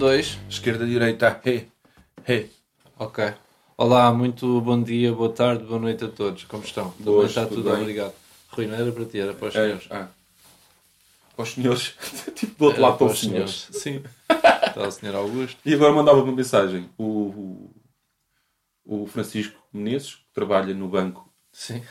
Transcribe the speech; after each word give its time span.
dois. 0.00 0.38
Esquerda, 0.48 0.86
direita, 0.86 1.40
he, 1.44 1.66
he. 2.26 2.48
Ok. 2.98 3.32
Olá, 3.76 4.10
muito 4.12 4.60
bom 4.62 4.82
dia, 4.82 5.12
boa 5.12 5.30
tarde, 5.30 5.64
boa 5.64 5.78
noite 5.78 6.04
a 6.04 6.08
todos. 6.08 6.44
Como 6.44 6.64
estão? 6.64 6.94
Do 6.98 7.12
Boas, 7.12 7.28
está 7.28 7.44
tudo 7.44 7.56
tudo, 7.56 7.70
bem. 7.72 7.80
obrigado. 7.82 8.14
Rui, 8.48 8.66
não 8.66 8.74
era 8.76 8.90
para 8.92 9.04
ti, 9.04 9.18
era 9.20 9.34
para 9.34 9.48
os 9.48 9.54
É, 9.54 9.62
senhores. 9.64 9.86
ah. 9.90 10.08
Para 11.36 11.42
os 11.42 11.50
senhores. 11.50 11.94
tipo, 12.34 12.54
do 12.58 12.64
outro 12.64 12.80
lado 12.82 12.96
para 12.98 13.06
os 13.08 13.20
senhores. 13.20 13.68
Sim. 13.72 14.02
Está 14.30 14.86
o 14.88 14.90
senhor 14.90 15.14
Augusto. 15.16 15.58
E 15.64 15.74
agora 15.74 15.92
mandava 15.92 16.22
uma 16.22 16.32
mensagem. 16.32 16.88
O, 16.96 17.04
o, 18.84 19.02
o 19.02 19.06
Francisco 19.06 19.54
Menezes, 19.72 20.14
que 20.14 20.22
trabalha 20.32 20.72
no 20.74 20.88
Banco 20.88 21.30
Sim. 21.52 21.82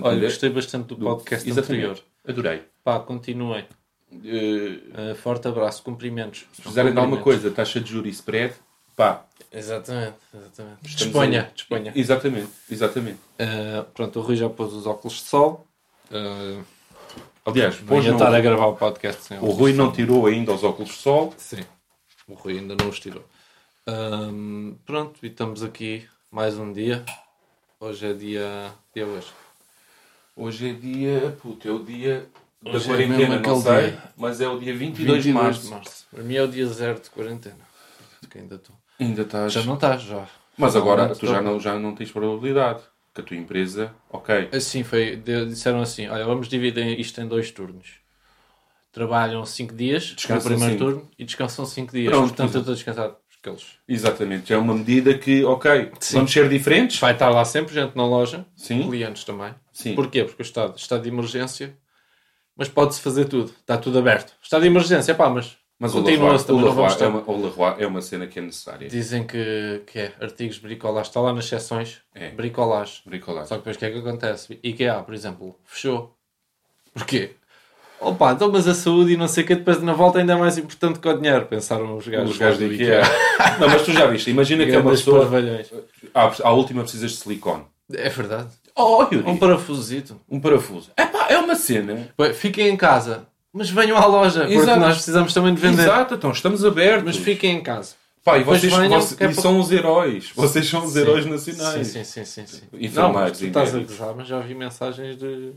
Olha, 0.00 0.20
gostei 0.22 0.50
bastante 0.50 0.88
do 0.88 0.96
do- 0.96 1.04
podcast 1.04 1.48
Exatamente. 1.48 1.84
anterior. 1.86 2.04
Adorei. 2.26 2.62
Pá, 2.82 2.98
continuem. 3.00 3.64
Uh, 4.16 5.14
forte 5.16 5.48
abraço, 5.48 5.82
cumprimentos. 5.82 6.46
se 6.52 6.62
precisarem 6.62 6.92
de 6.92 6.98
alguma 6.98 7.20
coisa, 7.20 7.50
taxa 7.50 7.80
de 7.80 7.90
juros 7.90 8.08
e 8.08 8.12
spread, 8.12 8.54
pá. 8.96 9.24
Exatamente, 9.52 10.16
exatamente. 10.34 10.78
Disponha, 10.82 11.42
aí. 11.42 11.54
disponha. 11.54 11.92
Exatamente, 11.94 12.50
exatamente. 12.70 13.18
Uh, 13.38 13.84
pronto, 13.92 14.18
o 14.18 14.22
Rui 14.22 14.36
já 14.36 14.48
pôs 14.48 14.72
os 14.72 14.86
óculos 14.86 15.14
de 15.14 15.22
sol. 15.22 15.66
Aliás, 17.46 17.78
ia 17.78 17.84
não, 17.86 18.12
estar 18.12 18.34
a 18.34 18.40
gravar 18.40 18.66
o 18.66 18.76
podcast 18.76 19.22
sem 19.22 19.38
o 19.38 19.50
Rui 19.50 19.74
não 19.74 19.92
tirou 19.92 20.26
ainda 20.26 20.52
os 20.52 20.64
óculos 20.64 20.90
de 20.90 20.96
sol. 20.96 21.34
Sim, 21.36 21.62
o 22.26 22.34
Rui 22.34 22.58
ainda 22.58 22.74
não 22.74 22.88
os 22.88 22.98
tirou. 22.98 23.24
Ahm, 23.86 24.76
pronto, 24.86 25.18
e 25.22 25.26
estamos 25.26 25.62
aqui 25.62 26.08
mais 26.30 26.56
um 26.58 26.72
dia. 26.72 27.04
Hoje 27.78 28.06
é 28.06 28.12
dia. 28.14 28.72
dia 28.94 29.06
hoje. 29.06 29.28
Hoje 30.34 30.70
é 30.70 30.72
dia, 30.72 31.36
puto, 31.42 31.68
é 31.68 31.70
o 31.70 31.84
dia 31.84 32.26
da 32.64 32.70
Hoje 32.72 32.84
é 32.84 32.88
quarentena, 32.88 33.38
não 33.40 33.60
sei, 33.60 33.90
dia. 33.90 34.02
mas 34.16 34.40
é 34.40 34.48
o 34.48 34.58
dia 34.58 34.74
22, 34.74 35.22
de 35.22 35.32
março. 35.32 36.06
Para 36.10 36.22
mim 36.22 36.34
é 36.34 36.42
o 36.42 36.48
dia 36.48 36.66
zero 36.66 37.00
de 37.00 37.10
quarentena. 37.10 37.60
Ainda 38.34 38.54
estou. 38.56 38.76
Ainda 38.98 39.22
estás... 39.22 39.52
Já 39.52 39.62
não 39.62 39.74
estás, 39.74 40.02
já. 40.02 40.26
Mas 40.56 40.74
agora 40.74 41.14
tu 41.14 41.26
já 41.26 41.40
não, 41.42 41.60
já 41.60 41.78
não 41.78 41.94
tens 41.94 42.10
probabilidade. 42.10 42.80
Que 43.14 43.20
a 43.20 43.24
tua 43.24 43.36
empresa, 43.36 43.94
ok. 44.10 44.48
Assim 44.52 44.82
foi, 44.82 45.14
de- 45.14 45.46
disseram 45.46 45.80
assim: 45.80 46.08
olha, 46.08 46.24
vamos 46.24 46.48
dividir 46.48 46.98
isto 46.98 47.20
em 47.20 47.28
dois 47.28 47.48
turnos. 47.52 48.00
Trabalham 48.90 49.44
5 49.46 49.72
dias 49.72 50.14
Descansam 50.16 50.50
no 50.50 50.56
primeiro 50.58 50.72
cinco. 50.72 50.84
turno 50.84 51.10
e 51.16 51.24
descansam 51.24 51.64
5 51.64 51.92
dias. 51.92 52.10
Pronto, 52.10 52.28
Portanto, 52.34 52.54
eu 52.54 52.72
estou 52.74 53.20
porque 53.28 53.48
eles. 53.48 53.64
Exatamente. 53.86 54.48
Já 54.48 54.54
é 54.56 54.58
uma 54.58 54.74
medida 54.74 55.16
que, 55.16 55.44
ok, 55.44 55.92
Sim. 56.00 56.16
vamos 56.16 56.32
ser 56.32 56.48
diferentes. 56.48 56.98
Vai 56.98 57.12
estar 57.12 57.28
lá 57.28 57.44
sempre 57.44 57.74
gente 57.74 57.94
na 57.96 58.06
loja, 58.06 58.44
Sim. 58.56 58.88
clientes 58.88 59.22
também. 59.24 59.54
Sim. 59.72 59.94
Porquê? 59.94 60.24
Porque 60.24 60.42
o 60.42 60.44
estado, 60.44 60.76
estado 60.76 61.02
de 61.02 61.08
emergência, 61.08 61.76
mas 62.56 62.68
pode-se 62.68 63.00
fazer 63.00 63.26
tudo, 63.26 63.52
está 63.60 63.76
tudo 63.76 63.98
aberto. 63.98 64.32
Estado 64.42 64.62
de 64.62 64.68
emergência, 64.68 65.14
pá, 65.14 65.28
mas, 65.28 65.56
Mas 65.78 65.94
o 65.94 66.02
continua-se 66.02 66.46
também, 66.46 66.62
o 66.62 66.68
Leroy, 66.68 66.96
é 67.00 67.06
uma, 67.06 67.22
o 67.26 67.42
Leroy 67.42 67.74
é 67.78 67.86
uma 67.86 68.00
cena 68.00 68.26
que 68.26 68.38
é 68.38 68.42
necessária. 68.42 68.88
Dizem 68.88 69.26
que, 69.26 69.82
que 69.86 69.98
é 69.98 70.12
artigos 70.20 70.58
bricolagem, 70.58 71.08
está 71.08 71.20
lá 71.20 71.32
nas 71.32 71.46
seções, 71.46 72.00
É. 72.14 72.30
bricolagem. 72.30 73.00
Bricolagem. 73.06 73.48
Só 73.48 73.54
que 73.56 73.60
depois 73.60 73.76
o 73.76 73.78
que 73.78 73.84
é 73.86 73.90
que 73.90 73.98
acontece? 73.98 74.58
IKEA, 74.62 75.02
por 75.02 75.14
exemplo, 75.14 75.56
fechou. 75.64 76.14
Porquê? 76.92 77.32
Opa, 78.00 78.32
então 78.32 78.50
mas 78.52 78.68
a 78.68 78.74
saúde 78.74 79.14
e 79.14 79.16
não 79.16 79.26
sei 79.26 79.44
o 79.44 79.46
que, 79.46 79.54
depois 79.54 79.80
na 79.82 79.94
volta 79.94 80.18
ainda 80.18 80.34
é 80.34 80.36
mais 80.36 80.58
importante 80.58 80.98
que 80.98 81.08
o 81.08 81.16
dinheiro, 81.16 81.46
pensaram 81.46 81.96
os 81.96 82.06
gajos, 82.06 82.30
Os 82.32 82.38
gajos 82.38 82.58
do 82.58 82.72
IKEA. 82.72 83.00
não, 83.58 83.68
mas 83.68 83.82
tu 83.82 83.92
já 83.92 84.06
viste. 84.06 84.30
Imagina 84.30 84.64
que 84.64 84.72
é 84.72 84.78
uma 84.78 84.90
pessoa... 84.90 85.28
À, 86.12 86.30
à 86.42 86.52
última 86.52 86.82
precisas 86.82 87.12
de 87.12 87.16
silicone. 87.18 87.64
É 87.92 88.08
verdade. 88.08 88.48
Oh, 88.76 89.02
Yuri. 89.12 89.28
Um 89.28 89.36
parafusito. 89.36 90.20
Um 90.28 90.40
parafuso. 90.40 90.90
É 90.96 91.04
pá, 91.06 91.26
é 91.28 91.38
uma 91.38 91.54
cena. 91.54 92.08
Bem, 92.18 92.32
Fiquem 92.34 92.68
em 92.68 92.76
casa, 92.76 93.26
mas 93.52 93.70
venham 93.70 93.96
à 93.96 94.06
loja, 94.06 94.40
porque 94.40 94.54
Exato. 94.54 94.80
nós 94.80 94.94
precisamos 94.96 95.32
também 95.34 95.54
de 95.54 95.60
vender. 95.60 95.82
Exato, 95.82 96.14
então 96.14 96.30
estamos 96.32 96.64
abertos. 96.64 97.04
Mas 97.04 97.16
fiquem 97.16 97.56
em 97.56 97.62
casa. 97.62 97.94
Pá, 98.24 98.38
e 98.38 98.42
vocês, 98.42 98.72
venham, 98.72 99.00
vocês- 99.00 99.20
é 99.20 99.24
e 99.26 99.32
para- 99.34 99.42
são 99.42 99.60
os 99.60 99.70
heróis. 99.70 100.30
Vocês 100.34 100.66
são 100.66 100.82
os 100.84 100.92
Sim. 100.94 101.00
heróis 101.00 101.26
nacionais. 101.26 101.86
Sim, 101.88 102.02
sim, 102.04 102.24
sim, 102.24 102.46
sim, 102.46 102.46
sim. 102.46 102.62
Enfermeiros 102.72 103.38
Não, 103.40 103.46
e 103.46 103.48
estás 103.50 103.74
a 103.74 103.78
gozar, 103.80 104.14
mas 104.16 104.26
já 104.28 104.40
vi 104.40 104.54
mensagens 104.54 105.16
de 105.18 105.52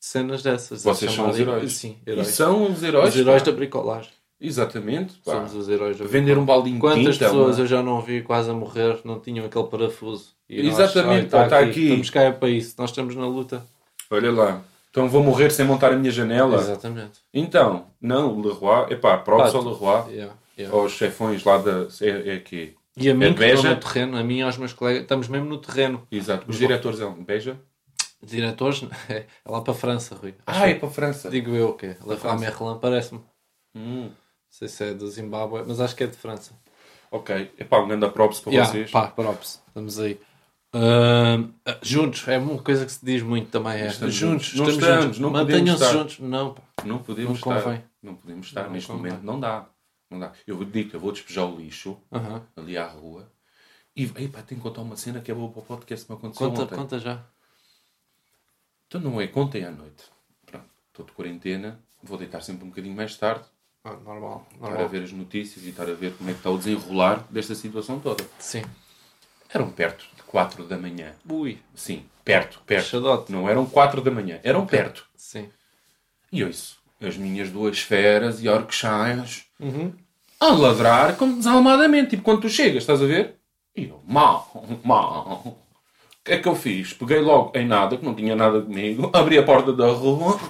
cenas 0.00 0.40
dessas. 0.42 0.84
Vocês 0.84 1.12
são 1.12 1.28
os 1.30 1.38
heróis. 1.38 1.72
Sim, 1.72 1.98
E 2.06 2.10
heróis. 2.10 2.28
são 2.28 2.70
os 2.72 2.82
heróis. 2.82 3.12
os 3.14 3.20
heróis 3.20 3.42
pá. 3.42 3.50
da 3.50 3.56
bricolagem. 3.56 4.10
Exatamente. 4.46 5.14
pá. 5.24 5.32
Somos 5.32 5.54
os 5.54 5.68
heróis 5.68 5.98
da 5.98 6.04
Vender 6.04 6.36
um 6.38 6.44
baldinho 6.44 6.74
de 6.76 6.80
Quantas 6.80 7.14
tinta. 7.16 7.26
pessoas 7.26 7.56
uma- 7.56 7.62
eu 7.62 7.66
já 7.66 7.82
não 7.82 8.00
vi 8.00 8.22
quase 8.22 8.50
a 8.50 8.54
morrer, 8.54 8.98
não 9.04 9.18
tinham 9.20 9.44
aquele 9.46 9.64
parafuso. 9.66 10.34
E 10.48 10.62
nós, 10.62 10.74
Exatamente, 10.78 11.10
"Ai, 11.18 11.24
está 11.24 11.38
pá, 11.38 11.44
está 11.44 11.58
aqui. 11.60 11.70
aqui." 11.70 11.82
Estamos 11.84 12.10
cá 12.10 12.20
é 12.22 12.32
para 12.32 12.48
isso, 12.50 12.74
nós 12.78 12.90
estamos 12.90 13.14
na 13.16 13.26
luta. 13.26 13.64
Olha 14.10 14.30
lá. 14.32 14.60
Então 14.90 15.08
vou 15.08 15.22
morrer 15.24 15.50
sem 15.50 15.64
montar 15.66 15.92
a 15.92 15.96
minha 15.96 16.10
janela. 16.12 16.56
Exatamente. 16.58 17.20
Então, 17.32 17.86
não, 18.00 18.32
o 18.38 18.40
Leroy, 18.46 18.92
epá, 18.92 19.16
props 19.18 19.54
ao 19.54 19.62
Leroy, 19.62 20.12
Yeah, 20.12 20.34
yeah. 20.58 20.76
aos 20.76 20.92
chefões 20.92 21.42
lá 21.42 21.58
da. 21.58 21.88
É, 22.00 22.30
é 22.30 22.34
aqui. 22.34 22.76
E 22.96 23.10
a 23.10 23.14
mim 23.14 23.24
É 23.26 23.30
Beja? 23.30 23.70
no 23.70 23.76
terreno, 23.80 24.16
a 24.16 24.22
mim 24.22 24.38
e 24.38 24.42
aos 24.42 24.56
meus 24.56 24.72
colegas, 24.72 25.02
estamos 25.02 25.26
mesmo 25.26 25.48
no 25.48 25.58
terreno. 25.58 26.06
Exato. 26.12 26.44
Os 26.48 26.56
diretores 26.58 27.00
é 27.00 27.10
Beja. 27.10 27.56
Diretores, 28.22 28.84
é 29.10 29.24
lá 29.44 29.60
para 29.62 29.72
a 29.72 29.76
França, 29.76 30.14
Rui. 30.14 30.32
Acho 30.46 30.62
Ah, 30.62 30.68
é 30.70 30.74
para 30.74 30.88
a 30.88 30.92
França. 30.92 31.28
Digo 31.28 31.50
eu 31.56 31.72
que 31.72 31.86
é. 31.86 31.90
A 32.00 32.16
França. 32.16 32.36
Merlin 32.38 32.78
parece-me. 32.80 33.20
Hum, 33.74 34.10
sei 34.56 34.68
se 34.68 34.84
é 34.84 34.94
do 34.94 35.08
Zimbábue, 35.10 35.64
mas 35.66 35.80
acho 35.80 35.96
que 35.96 36.04
é 36.04 36.06
de 36.06 36.16
França. 36.16 36.52
ok. 37.10 37.52
Epá, 37.58 37.78
um 37.80 37.88
grande 37.88 38.08
props 38.10 38.40
para 38.40 38.52
Yeah, 38.52 38.70
vocês. 38.72 38.90
pá, 38.90 39.08
props. 39.08 39.62
Estamos 39.68 39.98
aí. 39.98 40.20
Ah, 40.72 41.38
juntos, 41.82 42.26
é 42.28 42.38
uma 42.38 42.60
coisa 42.62 42.84
que 42.84 42.92
se 42.92 43.04
diz 43.04 43.22
muito 43.22 43.50
também. 43.50 43.74
É. 43.82 43.86
Estamos 43.86 44.14
juntos, 44.14 44.46
juntos. 44.46 44.74
Estamos 44.74 44.82
estamos, 44.82 45.04
juntos. 45.04 45.18
não 45.20 45.30
Mantenham-se 45.30 45.92
juntos. 45.92 46.18
Não, 46.18 46.54
pá. 46.54 46.62
Não 46.84 46.98
podemos 47.02 47.28
Não 47.40 47.52
estar. 47.56 47.62
convém. 47.62 47.84
Não 48.02 48.14
podemos 48.16 48.46
estar 48.46 48.64
Não 48.64 48.70
neste 48.72 48.86
convém. 48.90 49.12
momento. 49.12 49.24
Não 49.24 49.40
dá. 49.40 49.66
Não 50.10 50.18
dá. 50.18 50.32
Eu 50.46 50.56
vou 50.56 50.64
digo, 50.64 50.90
eu 50.96 51.00
vou 51.00 51.12
despejar 51.12 51.46
o 51.46 51.56
lixo 51.56 51.96
Aham. 52.12 52.42
ali 52.56 52.76
à 52.76 52.86
rua. 52.86 53.30
E 53.96 54.04
epá, 54.04 54.42
tenho 54.42 54.60
que 54.60 54.68
contar 54.68 54.82
uma 54.82 54.96
cena 54.96 55.20
que 55.20 55.30
é 55.30 55.34
boa 55.34 55.48
para 55.50 55.60
o 55.60 55.64
podcast 55.64 56.04
que 56.06 56.12
me 56.12 56.18
aconteceu 56.18 56.48
Conta, 56.48 56.62
ontem. 56.62 56.74
conta 56.76 56.98
já. 56.98 57.24
Então 58.86 59.00
não 59.00 59.20
é, 59.20 59.26
contem 59.28 59.64
à 59.64 59.70
noite. 59.70 60.04
Pronto, 60.46 60.66
estou 60.88 61.06
de 61.06 61.12
quarentena, 61.12 61.80
vou 62.02 62.18
deitar 62.18 62.40
sempre 62.42 62.64
um 62.64 62.68
bocadinho 62.68 62.94
mais 62.96 63.16
tarde, 63.16 63.44
Ah, 63.84 63.92
normal. 64.02 64.46
estar 64.54 64.66
a 64.66 64.70
normal. 64.70 64.88
ver 64.88 65.02
as 65.02 65.12
notícias 65.12 65.64
e 65.64 65.68
estar 65.68 65.82
a 65.88 65.92
ver 65.94 66.14
como 66.14 66.30
é 66.30 66.32
que 66.32 66.38
está 66.38 66.50
o 66.50 66.56
desenrolar 66.56 67.22
desta 67.28 67.54
situação 67.54 68.00
toda. 68.00 68.24
Sim. 68.38 68.62
Eram 69.52 69.70
perto 69.70 70.06
de 70.16 70.22
4 70.22 70.64
da 70.64 70.78
manhã. 70.78 71.12
Ui. 71.28 71.58
Sim, 71.74 72.04
perto, 72.24 72.60
perto. 72.66 73.24
Não 73.28 73.46
eram 73.48 73.66
4 73.66 74.00
da 74.00 74.10
manhã, 74.10 74.40
eram 74.42 74.64
perto. 74.66 75.06
Sim. 75.14 75.48
E 76.32 76.42
ouço, 76.42 76.78
as 77.00 77.16
minhas 77.18 77.50
duas 77.50 77.78
feras 77.80 78.42
e 78.42 78.48
orquechaias 78.48 79.44
Uhum. 79.60 79.92
a 80.40 80.46
ladrar 80.46 81.16
como 81.16 81.36
desalmadamente. 81.36 82.10
Tipo, 82.10 82.22
quando 82.22 82.40
tu 82.40 82.48
chegas, 82.48 82.78
estás 82.82 83.02
a 83.02 83.06
ver? 83.06 83.36
E 83.76 83.84
eu, 83.88 84.00
mal, 84.06 84.50
mal. 84.82 85.42
O 85.44 85.56
que 86.24 86.32
é 86.32 86.38
que 86.38 86.48
eu 86.48 86.56
fiz? 86.56 86.94
Peguei 86.94 87.20
logo 87.20 87.52
em 87.56 87.66
nada, 87.66 87.98
que 87.98 88.04
não 88.04 88.14
tinha 88.14 88.34
nada 88.34 88.62
comigo, 88.62 89.10
abri 89.12 89.36
a 89.36 89.42
porta 89.42 89.72
da 89.74 89.88
rua, 89.88 90.40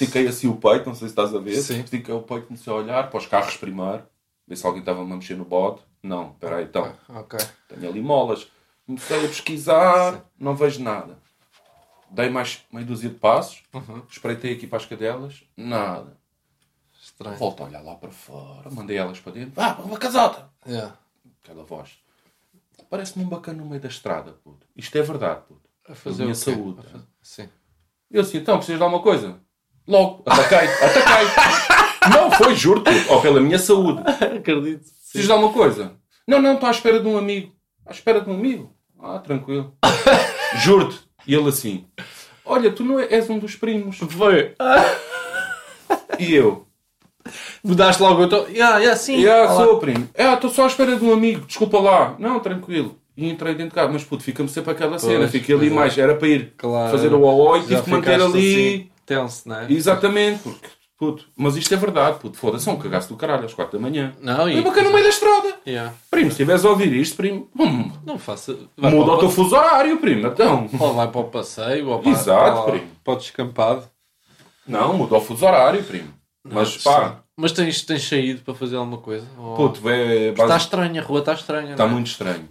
estiquei 0.00 0.26
assim 0.28 0.48
o 0.48 0.56
peito, 0.56 0.86
não 0.86 0.94
sei 0.94 1.08
se 1.08 1.12
estás 1.12 1.34
a 1.34 1.38
ver. 1.38 1.56
Sim. 1.60 1.80
Estiquei 1.80 2.14
o 2.14 2.22
peito, 2.22 2.46
comecei 2.46 2.72
a 2.72 2.76
olhar 2.76 3.10
para 3.10 3.18
os 3.18 3.26
carros 3.26 3.56
primeiro, 3.56 4.02
ver 4.46 4.56
se 4.56 4.66
alguém 4.66 4.80
estava 4.80 5.02
a 5.02 5.04
mexer 5.04 5.36
no 5.36 5.44
bode. 5.44 5.80
Não, 6.02 6.30
espera 6.30 6.56
aí, 6.56 6.64
então, 6.64 6.94
Ok. 7.10 7.38
tenho 7.68 7.88
ali 7.88 8.00
molas. 8.00 8.46
Comecei 8.86 9.18
a 9.24 9.28
pesquisar, 9.28 10.24
não 10.38 10.54
vejo 10.56 10.82
nada. 10.82 11.18
Dei 12.10 12.28
mais 12.28 12.64
meia 12.72 12.84
dúzia 12.86 13.08
de 13.10 13.14
passos, 13.16 13.62
Uhum. 13.72 14.02
espreitei 14.10 14.54
aqui 14.54 14.66
para 14.66 14.78
as 14.78 14.86
cadelas, 14.86 15.44
nada. 15.56 16.16
Estranho. 17.00 17.36
Volto 17.36 17.62
a 17.62 17.66
olhar 17.66 17.82
lá 17.82 17.94
para 17.94 18.10
fora, 18.10 18.70
mandei 18.70 18.96
elas 18.96 19.20
para 19.20 19.32
dentro. 19.32 19.52
Vá, 19.54 19.74
para 19.74 19.84
uma 19.84 19.96
casota! 19.98 20.50
Yeah. 20.66 20.96
Aquela 21.42 21.64
voz. 21.64 21.98
Parece-me 22.88 23.24
um 23.24 23.28
bacana 23.28 23.62
no 23.62 23.68
meio 23.68 23.80
da 23.80 23.88
estrada, 23.88 24.32
puto. 24.44 24.66
Isto 24.76 24.98
é 24.98 25.02
verdade, 25.02 25.42
puto. 25.46 25.68
A 25.88 25.94
fazer 25.94 26.22
minha 26.24 26.34
o 26.34 26.38
quê? 26.38 26.44
saúde. 26.52 26.80
A 26.80 26.82
fazer- 26.82 27.04
Sim. 27.22 27.48
Eu 28.10 28.22
assim, 28.22 28.38
então, 28.38 28.56
precisas 28.56 28.78
de 28.78 28.82
alguma 28.84 29.02
coisa? 29.02 29.40
Logo, 29.90 30.22
ataquei, 30.24 30.68
ataquei. 30.68 32.10
não, 32.10 32.30
foi, 32.30 32.54
juro 32.54 32.80
puto. 32.82 33.12
Ou 33.12 33.20
pela 33.20 33.40
minha 33.40 33.58
saúde. 33.58 34.00
Acredito. 34.06 34.84
Precisas 35.02 35.26
de 35.26 35.32
alguma 35.32 35.52
coisa? 35.52 35.92
Não, 36.26 36.40
não, 36.40 36.54
estou 36.54 36.68
à 36.68 36.72
espera 36.72 37.00
de 37.00 37.08
um 37.08 37.18
amigo. 37.18 37.52
À 37.84 37.90
espera 37.90 38.20
de 38.20 38.30
um 38.30 38.34
amigo? 38.34 38.72
Ah, 39.02 39.18
tranquilo. 39.18 39.74
Juro-te. 40.62 41.00
E 41.26 41.34
ele 41.34 41.48
assim, 41.48 41.84
olha, 42.46 42.70
tu 42.70 42.84
não 42.84 42.98
é- 43.00 43.06
és 43.12 43.28
um 43.28 43.38
dos 43.38 43.56
primos. 43.56 43.98
Foi. 43.98 44.54
E 46.18 46.34
eu, 46.34 46.66
Mudaste 47.62 48.02
logo 48.02 48.22
o 48.22 48.28
tom. 48.28 48.46
Yeah, 48.48 48.78
yeah, 48.78 48.96
sim. 48.96 49.26
Ah, 49.26 49.42
Olá. 49.52 49.56
sou 49.64 49.78
primo. 49.78 50.08
Ah, 50.16 50.34
estou 50.34 50.50
só 50.50 50.64
à 50.64 50.66
espera 50.66 50.96
de 50.96 51.04
um 51.04 51.12
amigo. 51.12 51.44
Desculpa 51.46 51.78
lá. 51.78 52.14
Não, 52.18 52.40
tranquilo. 52.40 52.96
E 53.16 53.28
entrei 53.28 53.52
dentro 53.54 53.70
de 53.70 53.74
casa. 53.74 53.92
Mas 53.92 54.02
puto, 54.04 54.22
fica-me 54.22 54.48
sempre 54.48 54.70
aquela 54.72 54.98
cena. 54.98 55.18
Pois, 55.18 55.30
Fiquei 55.30 55.54
ali 55.54 55.66
pois 55.68 55.72
é. 55.72 55.80
mais. 55.80 55.98
Era 55.98 56.14
para 56.14 56.28
ir 56.28 56.54
Claro. 56.56 56.90
fazer 56.90 57.12
o 57.12 57.20
OO 57.22 57.56
e 57.58 57.62
tive 57.66 57.82
que 57.82 57.90
manter 57.90 58.14
ali. 58.14 58.24
assim, 58.24 58.89
tenso, 59.06 59.48
não 59.48 59.60
é? 59.60 59.72
Exatamente. 59.72 60.40
Porque, 60.42 60.68
puto. 60.98 61.26
Mas 61.36 61.56
isto 61.56 61.72
é 61.72 61.76
verdade, 61.76 62.18
puto. 62.18 62.36
Foda-se, 62.36 62.68
é 62.68 62.72
um 62.72 62.78
cagaço 62.78 63.08
do 63.08 63.16
caralho 63.16 63.44
às 63.44 63.54
4 63.54 63.78
da 63.78 63.82
manhã. 63.82 64.12
Não, 64.20 64.48
E 64.48 64.58
e... 64.58 64.62
bacana 64.62 64.88
no 64.88 64.92
meio 64.92 65.04
da 65.04 65.10
estrada. 65.10 65.56
Yeah. 65.66 65.94
Primo, 66.10 66.26
se 66.30 66.32
estiveres 66.34 66.64
a 66.64 66.70
ouvir 66.70 66.92
isto, 66.92 67.16
primo, 67.16 67.48
hum, 67.58 67.90
Não 68.04 68.18
faça... 68.18 68.56
Vai 68.76 68.92
muda 68.92 69.12
o 69.12 69.18
teu 69.18 69.30
fuso 69.30 69.54
horário, 69.56 69.96
primo. 69.98 70.26
Então. 70.26 70.68
Ou 70.78 70.94
vai 70.94 71.08
para 71.08 71.20
o 71.20 71.24
passeio, 71.24 71.88
ou 71.88 71.98
para, 72.00 72.10
Exato, 72.12 72.62
para, 72.62 72.72
primo. 72.72 72.88
para 73.04 73.12
o 73.12 73.16
descampado. 73.16 73.90
Não, 74.66 74.92
muda 74.94 75.16
o 75.16 75.20
fuso 75.20 75.44
horário, 75.46 75.82
primo. 75.84 76.12
Mas 76.44 76.78
pá, 76.78 77.22
Mas 77.36 77.52
tens, 77.52 77.82
tens 77.82 78.06
saído 78.08 78.40
para 78.42 78.54
fazer 78.54 78.76
alguma 78.76 78.98
coisa? 78.98 79.26
Ou... 79.38 79.54
Puto, 79.56 79.88
é, 79.90 80.28
Está 80.28 80.46
basi- 80.46 80.64
estranha, 80.64 81.00
a 81.00 81.04
rua 81.04 81.18
está 81.20 81.34
estranha. 81.34 81.72
está 81.72 81.84
não 81.84 81.90
é? 81.90 81.94
muito 81.94 82.06
estranho. 82.06 82.48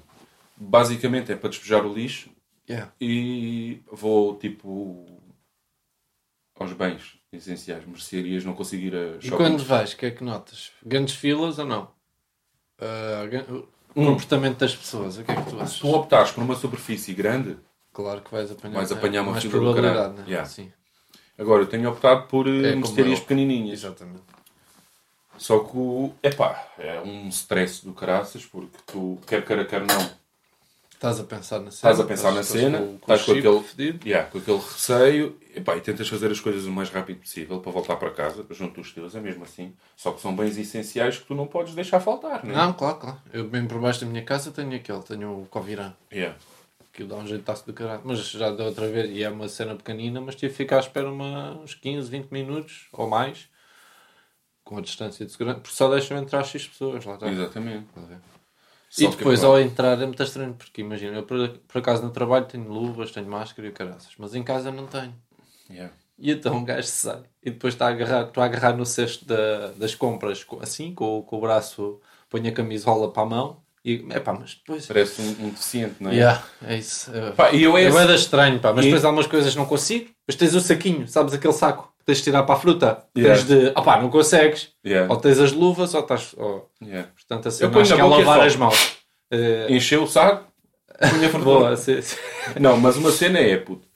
Basicamente 0.57 1.31
é 1.31 1.35
para 1.35 1.49
despejar 1.49 1.85
o 1.85 1.93
lixo 1.93 2.29
Yeah. 2.69 2.91
e 3.01 3.81
vou 3.91 4.35
tipo 4.35 5.03
aos 6.59 6.73
bens 6.73 7.17
essenciais, 7.31 7.85
mercearias, 7.85 8.43
não 8.43 8.53
consigo 8.53 8.83
ir 8.83 8.95
a 8.95 9.17
E 9.17 9.21
shopping. 9.21 9.37
quando 9.37 9.63
vais, 9.63 9.93
o 9.93 9.97
que 9.97 10.05
é 10.07 10.11
que 10.11 10.23
notas? 10.23 10.71
Grandes 10.85 11.15
filas 11.15 11.57
ou 11.59 11.65
não? 11.65 11.89
Gan- 13.29 13.45
o 13.95 14.05
comportamento 14.05 14.57
das 14.59 14.75
pessoas, 14.75 15.17
o 15.17 15.23
que 15.23 15.31
é 15.31 15.35
que 15.35 15.49
tu 15.49 15.55
achas? 15.57 15.71
Se 15.73 15.79
tu 15.79 15.87
optares 15.93 16.31
por 16.31 16.43
uma 16.43 16.55
superfície 16.55 17.13
grande, 17.13 17.57
Claro 17.91 18.21
que 18.21 18.31
vais 18.31 18.51
apanhar, 18.51 18.75
Vais 18.75 18.91
apanhar 18.91 19.21
uma 19.23 19.31
mais 19.31 19.43
fila 19.43 19.53
do 19.53 19.73
probabilidade, 19.73 20.13
né? 20.13 20.23
Yeah. 20.27 20.47
Sim, 20.47 20.71
agora 21.37 21.63
eu 21.63 21.67
tenho 21.67 21.89
optado 21.89 22.27
por 22.27 22.47
eh, 22.47 22.51
É 22.69 22.71
como 22.73 22.85
mercearias 22.85 23.19
pequenininhas. 23.19 23.79
exatamente. 23.79 24.21
Só 25.37 25.59
que 25.59 25.75
o. 25.75 26.13
Epá, 26.21 26.67
é 26.77 26.99
um 27.01 27.27
stress 27.29 27.83
do 27.83 27.93
caraças, 27.93 28.45
porque 28.45 28.77
tu, 28.85 29.19
quer 29.25 29.43
queira, 29.43 29.65
quer 29.65 29.81
não, 29.81 30.11
Estás 30.99 31.17
a 31.17 31.23
pensar 31.23 31.59
na 31.61 31.71
cena. 31.71 31.91
Estás 31.93 31.99
a 32.01 32.03
pensar 32.03 32.31
na 32.33 32.43
cena, 32.43 32.77
com, 32.79 32.85
com 32.87 32.95
estás 33.13 33.23
com 33.23 33.31
aquele- 33.31 33.59
fedido. 33.61 34.05
yeah, 34.05 34.29
com 34.29 34.37
aquele 34.37 34.57
receio, 34.57 35.39
epá, 35.55 35.77
e 35.77 35.79
tentas 35.79 36.09
fazer 36.09 36.29
as 36.29 36.41
coisas 36.41 36.65
o 36.65 36.71
mais 36.73 36.89
rápido 36.89 37.21
possível 37.21 37.61
para 37.61 37.71
voltar 37.71 37.95
para 37.95 38.11
casa, 38.11 38.45
junto 38.49 38.81
dos 38.81 38.91
teus, 38.91 39.15
é 39.15 39.21
mesmo 39.21 39.45
assim. 39.45 39.73
Só 39.95 40.11
que 40.11 40.19
são 40.19 40.35
bens 40.35 40.57
essenciais 40.57 41.17
que 41.17 41.25
tu 41.25 41.33
não 41.33 41.47
podes 41.47 41.73
deixar 41.73 42.01
faltar, 42.01 42.43
né? 42.43 42.53
Não, 42.53 42.73
claro, 42.73 42.97
claro. 42.97 43.17
Eu 43.31 43.47
bem 43.47 43.65
por 43.65 43.79
baixo 43.79 44.01
da 44.01 44.07
minha 44.07 44.25
casa 44.25 44.51
tenho 44.51 44.75
aquele, 44.75 45.01
tenho 45.03 45.43
o 45.43 45.45
Covirã. 45.45 45.93
Yeah. 46.11 46.35
Que 46.91 47.05
dá 47.05 47.15
um 47.15 47.25
jeitaço 47.25 47.65
do 47.65 47.71
caralho. 47.71 48.01
Mas 48.03 48.19
já 48.31 48.51
da 48.51 48.65
outra 48.65 48.89
vez, 48.89 49.09
e 49.09 49.23
é 49.23 49.29
uma 49.29 49.47
cena 49.47 49.75
pequenina, 49.75 50.19
mas 50.19 50.35
tive 50.35 50.51
que 50.51 50.57
ficar 50.57 50.75
à 50.75 50.79
espera 50.81 51.09
uma, 51.09 51.51
uns 51.61 51.75
15, 51.75 52.09
20 52.11 52.29
minutos 52.29 52.89
ou 52.91 53.07
mais. 53.07 53.47
Com 54.65 54.77
a 54.77 54.81
distância 54.81 55.25
de 55.25 55.31
segurança. 55.31 55.61
Porque 55.61 55.73
só 55.77 55.89
deixam 55.89 56.17
entrar 56.17 56.43
X 56.43 56.67
pessoas 56.67 57.05
lá. 57.05 57.15
Tá? 57.15 57.29
Exatamente. 57.31 57.87
Ver? 57.95 58.17
Só 58.89 59.03
E 59.05 59.09
que, 59.09 59.17
depois 59.17 59.43
ao 59.43 59.59
entrar 59.59 60.01
é 60.01 60.05
muito 60.05 60.21
estranho, 60.23 60.53
porque 60.55 60.81
imagina, 60.81 61.17
eu 61.17 61.23
por, 61.23 61.47
por 61.67 61.77
acaso 61.77 62.03
no 62.03 62.11
trabalho 62.11 62.45
tenho 62.45 62.67
luvas, 62.67 63.11
tenho 63.11 63.27
máscara 63.27 63.67
e 63.67 63.71
o 63.71 63.73
caraças, 63.73 64.13
mas 64.17 64.33
em 64.35 64.43
casa 64.43 64.71
não 64.71 64.87
tenho. 64.87 65.13
yeah. 65.69 65.93
E 66.17 66.31
então 66.31 66.55
um 66.55 66.65
gajo 66.65 66.87
sai 66.87 67.23
e 67.41 67.49
depois 67.51 67.73
está 67.73 67.87
a 67.87 67.89
agarrar, 67.91 68.27
estou 68.27 68.43
a 68.43 68.45
agarrar 68.45 68.75
no 68.75 68.85
cesto 68.85 69.23
da- 69.25 69.67
das 69.77 69.95
compras 69.95 70.43
co- 70.43 70.59
assim, 70.61 70.93
com, 70.93 71.19
o- 71.19 71.23
com 71.23 71.37
o 71.37 71.41
braço, 71.41 71.99
põe 72.29 72.45
a 72.47 72.51
camisola 72.51 73.11
para 73.13 73.23
a 73.23 73.25
mão 73.25 73.57
e 73.85 73.93
epá, 74.11 74.33
mas 74.33 74.55
depois. 74.55 74.85
Parece 74.85 75.21
um, 75.21 75.45
um 75.45 75.49
deficiente, 75.49 75.95
não 76.03 76.11
é? 76.11 76.15
Yeah, 76.15 76.43
é 76.65 76.77
isso. 76.77 77.11
É, 77.15 77.31
Pá, 77.31 77.51
e 77.51 77.63
eu 77.63 77.77
é 77.77 77.83
é 77.83 77.87
esse- 77.87 78.15
estranho, 78.15 78.59
pá, 78.59 78.73
mas 78.73 78.83
E- 78.85 78.87
depois 78.89 79.05
algumas 79.05 79.27
coisas 79.27 79.55
não 79.55 79.65
consigo. 79.65 80.09
Mas 80.27 80.35
tens 80.35 80.53
o 80.53 80.59
saquinho, 80.59 81.07
sabes 81.07 81.33
aquele 81.33 81.53
saco 81.53 81.93
tens 82.09 82.17
de 82.19 82.23
tirar 82.23 82.43
para 82.43 82.55
a 82.55 82.59
fruta? 82.59 83.03
Yeah. 83.17 83.35
Tens 83.43 83.47
de, 83.47 83.67
opá, 83.69 84.01
não 84.01 84.09
consegues. 84.09 84.69
Yeah. 84.85 85.11
Ou 85.13 85.19
tens 85.19 85.39
as 85.39 85.51
luvas 85.51 85.93
ou 85.93 86.01
estás. 86.01 86.33
Ou, 86.37 86.69
Yeah. 86.81 87.09
portanto, 87.13 87.47
assim, 87.47 87.63
Eu 87.63 87.79
acho 87.79 87.93
que 87.95 88.01
é 88.01 88.03
lavar 88.03 88.41
as 88.41 88.55
mãos. 88.55 88.97
Eh, 89.31 89.67
Encheu 89.69 90.03
o 90.03 90.07
saco, 90.07 90.45
punha 91.09 91.27
a 91.27 91.31
boa, 91.37 91.75
fortuna. 91.75 91.77
sim, 91.77 92.01
sim. 92.01 92.15
Não, 92.59 92.77
mas 92.77 92.97
uma 92.97 93.11
cena 93.11 93.37
é, 93.39 93.57
puto, 93.57 93.87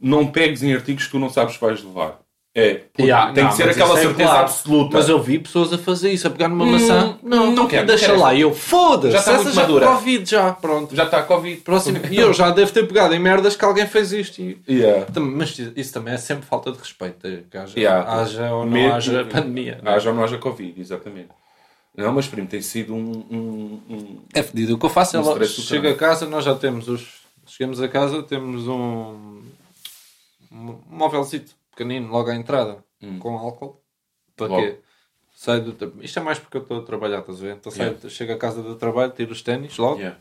não 0.00 0.26
pegues 0.26 0.62
em 0.62 0.74
artigos 0.74 1.04
que 1.04 1.10
tu 1.12 1.18
não 1.18 1.30
sabes 1.30 1.54
que 1.56 1.60
vais 1.64 1.82
levar. 1.84 2.18
É, 2.54 2.82
Yeah, 2.98 3.32
tem 3.32 3.44
não, 3.44 3.50
que 3.50 3.56
ser 3.56 3.70
aquela 3.70 3.98
é 3.98 4.02
certeza 4.02 4.28
claro. 4.28 4.40
absoluta. 4.44 4.96
Mas 4.98 5.08
eu 5.08 5.22
vi 5.22 5.38
pessoas 5.38 5.72
a 5.72 5.78
fazer 5.78 6.12
isso, 6.12 6.26
a 6.26 6.30
pegar 6.30 6.48
numa 6.48 6.66
maçã. 6.66 7.18
não, 7.22 7.50
não 7.50 7.66
quero, 7.66 7.86
Deixa 7.86 8.06
quero 8.08 8.20
lá. 8.20 8.34
E 8.34 8.42
eu, 8.42 8.52
foda-se, 8.52 9.12
Já 9.14 9.18
está 9.20 9.32
essa 9.32 9.42
muito 9.44 9.54
já 9.54 9.62
madura. 9.62 9.86
Covid 9.86 10.30
já, 10.30 10.52
pronto. 10.52 10.94
Já 10.94 11.04
está 11.04 11.18
a 11.20 11.22
Covid. 11.22 11.62
Próximo. 11.62 11.98
E 12.10 12.16
eu 12.18 12.34
já 12.34 12.50
devo 12.50 12.70
ter 12.70 12.86
pegado 12.86 13.14
em 13.14 13.18
merdas 13.18 13.56
que 13.56 13.64
alguém 13.64 13.86
fez 13.86 14.12
isto. 14.12 14.42
E... 14.42 14.60
Yeah. 14.68 15.06
Mas 15.18 15.58
isso 15.74 15.94
também 15.94 16.12
é 16.12 16.18
sempre 16.18 16.44
falta 16.44 16.70
de 16.72 16.78
respeito. 16.78 17.26
é 17.26 17.38
Que 17.50 17.56
haja, 17.56 17.72
Yeah. 17.80 18.12
haja 18.20 18.52
ou 18.52 18.66
não 18.66 18.72
Mesmo- 18.72 18.94
haja 18.96 19.24
pandemia. 19.24 19.80
não 19.82 19.90
é? 19.92 19.94
Haja 19.94 20.10
ou 20.10 20.14
não 20.16 20.22
haja 20.24 20.36
Covid, 20.36 20.78
exatamente. 20.78 21.28
Não, 21.96 22.12
mas 22.12 22.26
primo, 22.26 22.46
tem 22.48 22.60
sido 22.60 22.94
um. 22.94 23.24
um, 23.30 23.80
um- 23.94 24.18
É 24.34 24.42
fedido. 24.42 24.74
O 24.74 24.78
que 24.78 24.84
eu 24.84 24.90
faço 24.90 25.16
é 25.16 25.20
Um 25.20 25.24
logo, 25.24 25.42
chego 25.46 25.88
a 25.88 25.94
casa, 25.94 26.26
nós 26.26 26.44
já 26.44 26.54
temos 26.54 26.86
os. 26.86 27.22
Chegamos 27.46 27.80
a 27.80 27.88
casa, 27.88 28.22
temos 28.22 28.68
um. 28.68 29.40
um 30.52 30.78
móvelzito 30.90 31.52
pequenino 31.72 32.08
logo 32.08 32.30
à 32.30 32.36
entrada 32.36 32.84
com 33.18 33.36
álcool. 33.36 33.82
Para 34.36 34.46
Logo. 34.46 34.62
quê? 34.62 34.78
Saio 35.34 35.62
do, 35.62 36.04
isto 36.04 36.18
é 36.18 36.22
mais 36.22 36.38
porque 36.38 36.56
eu 36.56 36.62
estou 36.62 36.78
a 36.78 36.84
trabalhar, 36.84 37.20
estás 37.20 37.38
a 37.38 37.42
ver? 37.42 37.56
Então 37.56 37.72
saio, 37.72 37.98
chego 38.08 38.32
a 38.32 38.36
casa 38.36 38.62
do 38.62 38.76
trabalho, 38.76 39.12
tiro 39.12 39.32
os 39.32 39.42
ténis 39.42 39.76
logo. 39.76 39.98
Yeah. 39.98 40.18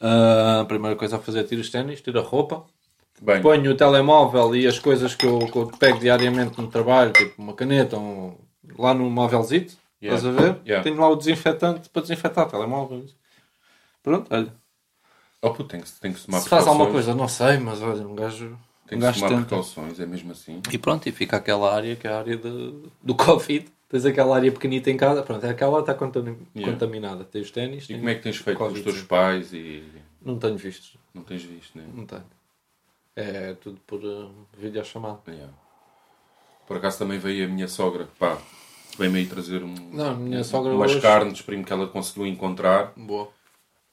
Ah, 0.00 0.60
a 0.60 0.64
primeira 0.64 0.96
coisa 0.96 1.16
a 1.16 1.18
fazer 1.18 1.40
é 1.40 1.44
tiro 1.44 1.60
os 1.60 1.70
ténis, 1.70 2.00
tiro 2.00 2.20
a 2.20 2.22
roupa. 2.22 2.64
Bem, 3.20 3.42
Ponho 3.42 3.72
o 3.72 3.76
telemóvel 3.76 4.56
e 4.56 4.66
as 4.66 4.78
coisas 4.78 5.14
que 5.14 5.26
eu, 5.26 5.38
que 5.40 5.56
eu 5.56 5.66
pego 5.78 5.98
diariamente 5.98 6.58
no 6.58 6.68
trabalho, 6.68 7.12
tipo 7.12 7.42
uma 7.42 7.54
caneta, 7.54 7.98
um, 7.98 8.34
lá 8.78 8.94
no 8.94 9.10
móvelzito. 9.10 9.76
Yeah. 10.02 10.16
Estás 10.16 10.24
a 10.24 10.40
ver? 10.40 10.60
Yeah. 10.64 10.82
Tenho 10.82 10.98
lá 10.98 11.08
o 11.08 11.16
desinfetante 11.16 11.90
para 11.90 12.02
desinfetar 12.02 12.48
telemóveis. 12.48 13.14
Pronto, 14.02 14.32
olha. 14.34 14.52
oh, 15.42 15.50
puto, 15.50 15.68
tem, 15.68 15.80
que, 15.80 15.90
tem 16.00 16.12
que 16.12 16.20
tomar 16.24 16.40
Se 16.40 16.48
faz 16.48 16.66
alguma 16.66 16.90
coisa, 16.90 17.14
não 17.14 17.28
sei, 17.28 17.58
mas 17.58 17.82
olha, 17.82 18.06
um 18.06 18.14
gajo, 18.14 18.58
Tem 18.90 18.98
que 18.98 19.04
gajo 19.04 19.18
tomar 19.20 19.28
tenta. 19.30 19.40
precauções, 19.46 20.00
é 20.00 20.06
mesmo 20.06 20.32
assim. 20.32 20.60
E 20.72 20.76
pronto, 20.76 21.08
e 21.08 21.12
fica 21.12 21.36
aquela 21.36 21.72
área 21.74 21.94
que 21.94 22.06
é 22.06 22.10
a 22.10 22.18
área 22.18 22.36
de, 22.36 22.74
do 23.02 23.14
Covid. 23.14 23.66
Tens 23.88 24.04
aquela 24.04 24.36
área 24.36 24.50
pequenita 24.52 24.90
em 24.90 24.96
casa, 24.96 25.22
pronto, 25.22 25.44
é 25.46 25.50
aquela 25.50 25.82
que 25.82 25.90
está 25.90 25.94
contaminada. 25.94 27.24
Tens 27.24 27.46
os 27.46 27.50
ténis, 27.50 27.88
E 27.88 27.94
como 27.94 28.08
é 28.08 28.14
que 28.16 28.22
tens 28.22 28.36
feito 28.36 28.56
com 28.58 28.64
os 28.64 28.68
Covid, 28.70 28.84
teus 28.84 28.98
sim. 29.00 29.06
pais 29.06 29.52
e. 29.52 29.84
não 30.22 30.38
tenho 30.38 30.56
visto, 30.56 30.98
Não 31.14 31.22
tens 31.22 31.42
visto, 31.42 31.76
né? 31.78 31.84
não 31.94 32.04
tenho. 32.06 32.24
É 33.16 33.54
tudo 33.54 33.80
por 33.86 34.00
uh, 34.04 34.30
videochamada. 34.58 35.20
Yeah. 35.28 35.52
Por 36.66 36.76
acaso 36.76 36.98
também 36.98 37.18
veio 37.18 37.44
a 37.46 37.48
minha 37.48 37.66
sogra, 37.68 38.08
pá, 38.18 38.38
veio-me 38.98 39.18
aí 39.20 39.26
trazer 39.26 39.62
um, 39.64 39.74
Não, 39.92 40.16
minha 40.16 40.42
sogra 40.44 40.72
umas 40.72 40.92
hoje- 40.92 41.00
carnes, 41.00 41.42
primo, 41.42 41.64
que 41.64 41.72
ela 41.72 41.86
conseguiu 41.88 42.26
encontrar. 42.26 42.92
Boa. 42.96 43.28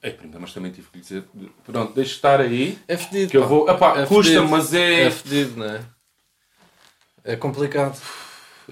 É, 0.00 0.10
primo, 0.10 0.32
mas 0.38 0.54
também 0.54 0.70
tive 0.70 0.88
que 0.90 0.96
lhe 0.98 1.02
dizer, 1.02 1.24
pronto, 1.64 1.92
deixa 1.92 2.12
estar 2.12 2.40
aí, 2.40 2.78
É 2.86 2.96
fedido. 2.96 3.30
que 3.30 3.36
eu 3.36 3.48
vou, 3.48 3.68
epá, 3.68 3.98
É 4.00 4.06
custa, 4.06 4.32
fedido. 4.32 4.48
mas 4.48 4.72
é... 4.72 5.02
É 5.06 5.10
fedido, 5.10 5.56
não 5.58 5.66
é? 5.66 5.84
É 7.24 7.36
complicado. 7.36 8.00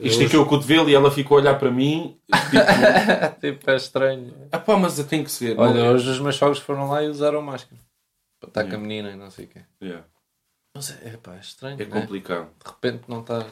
Estiquei 0.01 0.39
o 0.39 0.47
cotovelo 0.47 0.89
e 0.91 0.95
ela 0.95 1.11
ficou 1.11 1.39
a 1.39 1.41
olhar 1.41 1.59
para 1.59 1.71
mim, 1.71 2.19
tipo, 2.51 3.41
tipo, 3.41 3.71
é 3.71 3.77
estranho. 3.77 4.35
epá, 4.53 4.77
mas 4.77 5.03
tem 5.07 5.25
que 5.25 5.31
ser. 5.31 5.59
Olha, 5.59 5.73
não 5.75 5.85
é? 5.87 5.91
hoje 5.91 6.11
os 6.11 6.21
meus 6.21 6.37
sogros 6.37 6.59
foram 6.61 6.89
lá 6.89 7.03
e 7.03 7.09
usaram 7.09 7.41
máscara. 7.43 7.81
Para 8.39 8.49
estar 8.49 8.65
com 8.69 8.75
a 8.77 8.79
menina 8.79 9.11
e 9.11 9.17
não 9.17 9.31
sei 9.31 9.47
o 9.47 9.49
quê. 9.49 9.63
Yeah. 9.83 10.05
Mas 10.75 10.91
é, 10.91 11.09
é, 11.09 11.17
pá, 11.17 11.35
é 11.35 11.41
estranho, 11.41 11.81
É 11.81 11.83
é? 11.83 11.87
complicado. 11.87 12.49
De 12.63 12.71
repente 12.71 13.05
não 13.09 13.21
está... 13.21 13.47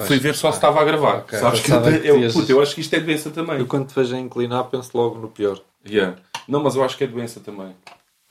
Fui 0.00 0.18
ver 0.18 0.34
só 0.34 0.50
se 0.52 0.58
estava 0.58 0.80
a 0.80 0.84
gravar. 0.84 1.18
ok, 1.18 1.38
Sabes 1.38 1.60
que, 1.60 1.66
pensava 1.66 1.98
que 1.98 2.06
eu, 2.06 2.32
puto, 2.32 2.52
eu 2.52 2.60
acho 2.62 2.74
que 2.74 2.80
isto 2.80 2.94
é 2.94 3.00
doença 3.00 3.30
também. 3.30 3.58
Eu 3.58 3.66
quando 3.66 3.88
te 3.88 3.94
vejo 3.94 4.14
a 4.14 4.18
inclinar 4.18 4.64
penso 4.64 4.90
logo 4.96 5.18
no 5.18 5.28
pior. 5.28 5.60
Yeah. 5.86 6.16
Não, 6.46 6.62
mas 6.62 6.74
eu 6.76 6.84
acho 6.84 6.96
que 6.96 7.04
é 7.04 7.06
doença 7.06 7.40
também. 7.40 7.74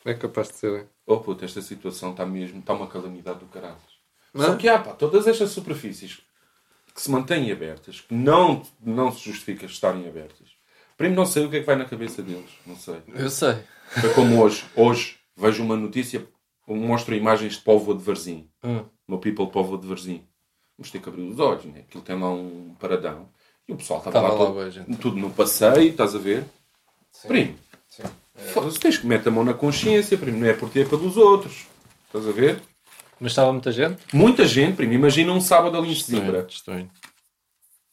É 0.06 0.14
capaz 0.14 0.50
de 0.50 0.56
ser. 0.56 0.82
é. 0.82 0.86
Oh 1.06 1.18
puto, 1.18 1.44
esta 1.46 1.62
situação 1.62 2.12
está 2.12 2.26
mesmo, 2.26 2.60
está 2.60 2.74
uma 2.74 2.88
calamidade 2.88 3.40
do 3.40 3.46
caralho. 3.48 3.76
Não 4.34 4.44
é? 4.44 4.48
Só 4.48 4.56
que 4.56 4.68
há, 4.70 4.80
pá, 4.80 4.92
todas 4.94 5.28
estas 5.28 5.50
superfícies 5.52 6.20
que 6.94 7.02
se 7.02 7.12
mantêm 7.12 7.52
abertas, 7.52 8.02
que 8.02 8.14
não, 8.14 8.64
não 8.82 9.12
se 9.12 9.20
justifica 9.26 9.66
estarem 9.66 10.08
abertas. 10.08 10.48
Primo, 10.98 11.16
não 11.16 11.26
sei 11.26 11.46
o 11.46 11.50
que 11.50 11.58
é 11.58 11.60
que 11.60 11.66
vai 11.66 11.76
na 11.76 11.86
cabeça 11.86 12.22
deles, 12.24 12.50
não 12.66 12.76
sei. 12.76 13.02
Eu 13.14 13.30
sei. 13.30 13.56
Foi 14.02 14.14
como 14.14 14.42
hoje. 14.42 14.66
Hoje 14.76 15.18
vejo 15.36 15.64
uma 15.64 15.76
notícia, 15.78 16.28
mostra 16.68 17.16
imagens 17.16 17.54
de 17.54 17.60
Póvoa 17.62 17.96
de 17.96 18.04
Varzim. 18.04 18.50
Hum. 18.64 18.84
Meu 19.08 19.20
people 19.20 19.48
Póvoa 19.52 19.78
de 19.78 19.88
Varzim. 19.88 20.24
Vamos 20.78 20.92
ter 20.92 21.00
que 21.00 21.08
abrir 21.10 21.22
os 21.24 21.40
olhos, 21.40 21.66
né? 21.66 21.82
Aquilo 21.82 22.04
tem 22.04 22.20
lá 22.20 22.30
um 22.32 22.76
paradão. 22.80 23.30
E 23.68 23.74
o 23.74 23.76
pessoal 23.78 24.00
estava 24.00 24.18
Estava 24.18 24.34
lá, 24.34 24.40
lá 24.40 24.46
todo- 24.46 24.54
boa 24.56 24.72
gente. 24.72 24.98
tudo 24.98 25.18
no 25.18 25.30
passeio, 25.32 25.90
estás 25.92 26.16
a 26.16 26.20
ver? 26.20 26.46
Primo, 27.28 27.56
Sim. 27.90 28.04
foda-se, 28.54 28.80
tens 28.80 28.98
que 28.98 29.08
meter 29.08 29.30
a 29.30 29.32
mão 29.32 29.44
na 29.44 29.54
consciência, 29.54 30.18
primo. 30.18 30.40
Não 30.40 30.48
é 30.48 30.54
por 30.54 30.70
ti, 30.70 30.82
é 30.82 30.86
pelos 30.86 31.18
outros. 31.18 31.66
Estás 32.08 32.28
a 32.28 32.32
ver? 32.32 32.62
Mas 33.20 33.32
estava 33.32 33.52
muita 33.52 33.72
gente? 33.72 33.98
Muita 34.14 34.46
gente, 34.46 34.76
primo. 34.76 34.94
Imagina 34.94 35.32
um 35.32 35.42
sábado 35.42 35.78
ali 35.78 35.92
em 35.92 35.96
Sesimbra. 35.96 36.46
Estranho. 36.48 36.90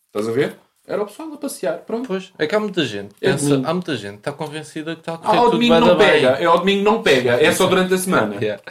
Estás 0.09 0.29
a 0.29 0.33
ver? 0.33 0.57
Era 0.87 1.03
o 1.03 1.07
pessoal 1.07 1.33
a 1.33 1.37
passear. 1.39 1.79
Pronto. 1.79 2.07
Pois, 2.07 2.31
é 2.39 2.47
que 2.47 2.55
há 2.55 2.61
muita 2.61 2.85
gente. 2.85 3.15
É 3.23 3.31
Pensa, 3.33 3.49
domingo. 3.49 3.69
há 3.69 3.73
muita 3.75 3.97
gente 3.97 4.13
que 4.13 4.19
está 4.19 4.33
convencida 4.33 4.95
que 4.95 5.01
está 5.01 5.15
a 5.15 5.19
correr 5.19 5.37
Ah, 5.37 5.41
ao 5.41 5.45
tudo 5.47 5.53
domingo 5.53 5.81
não 5.81 5.97
pega. 5.97 6.29
É 6.33 6.45
ao 6.45 6.59
domingo 6.59 6.85
não 6.85 7.03
pega. 7.03 7.43
É 7.43 7.53
só 7.53 7.67
durante 7.67 7.95
a 7.95 7.99
semana. 7.99 8.35
Yeah. 8.37 8.63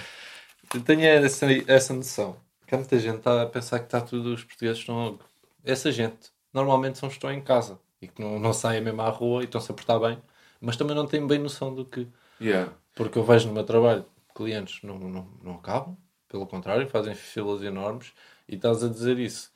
Eu 0.75 0.81
tenho 0.81 1.01
essa, 1.03 1.47
essa 1.67 1.93
noção. 1.93 2.37
Que 2.67 2.75
há 2.75 2.77
muita 2.77 2.99
gente 2.99 3.13
que 3.13 3.17
está 3.17 3.41
a 3.41 3.45
pensar 3.47 3.79
que 3.79 3.85
está 3.85 3.99
tudo, 3.99 4.33
os 4.33 4.43
portugueses 4.43 4.79
estão. 4.79 5.17
Essa 5.65 5.91
gente 5.91 6.17
normalmente 6.53 6.99
são 6.99 7.07
os 7.09 7.13
que 7.13 7.17
estão 7.17 7.31
em 7.31 7.41
casa 7.41 7.79
e 7.99 8.07
que 8.07 8.21
não, 8.21 8.39
não 8.39 8.53
saem 8.53 8.79
mesmo 8.81 9.01
à 9.01 9.09
rua 9.09 9.41
e 9.41 9.45
estão-se 9.45 9.71
a 9.71 9.73
portar 9.73 9.99
bem, 9.99 10.17
mas 10.63 10.75
também 10.77 10.95
não 10.95 11.05
têm 11.05 11.25
bem 11.27 11.37
noção 11.39 11.73
do 11.73 11.85
que. 11.85 12.07
Yeah. 12.41 12.71
Porque 12.95 13.17
eu 13.19 13.23
vejo 13.23 13.47
no 13.47 13.53
meu 13.53 13.63
trabalho 13.63 14.05
clientes 14.35 14.79
não, 14.83 14.97
não, 14.97 15.27
não 15.43 15.53
acabam, 15.55 15.95
pelo 16.27 16.47
contrário, 16.47 16.87
fazem 16.87 17.13
filas 17.13 17.61
enormes 17.61 18.11
e 18.49 18.55
estás 18.55 18.83
a 18.83 18.87
dizer 18.87 19.19
isso. 19.19 19.51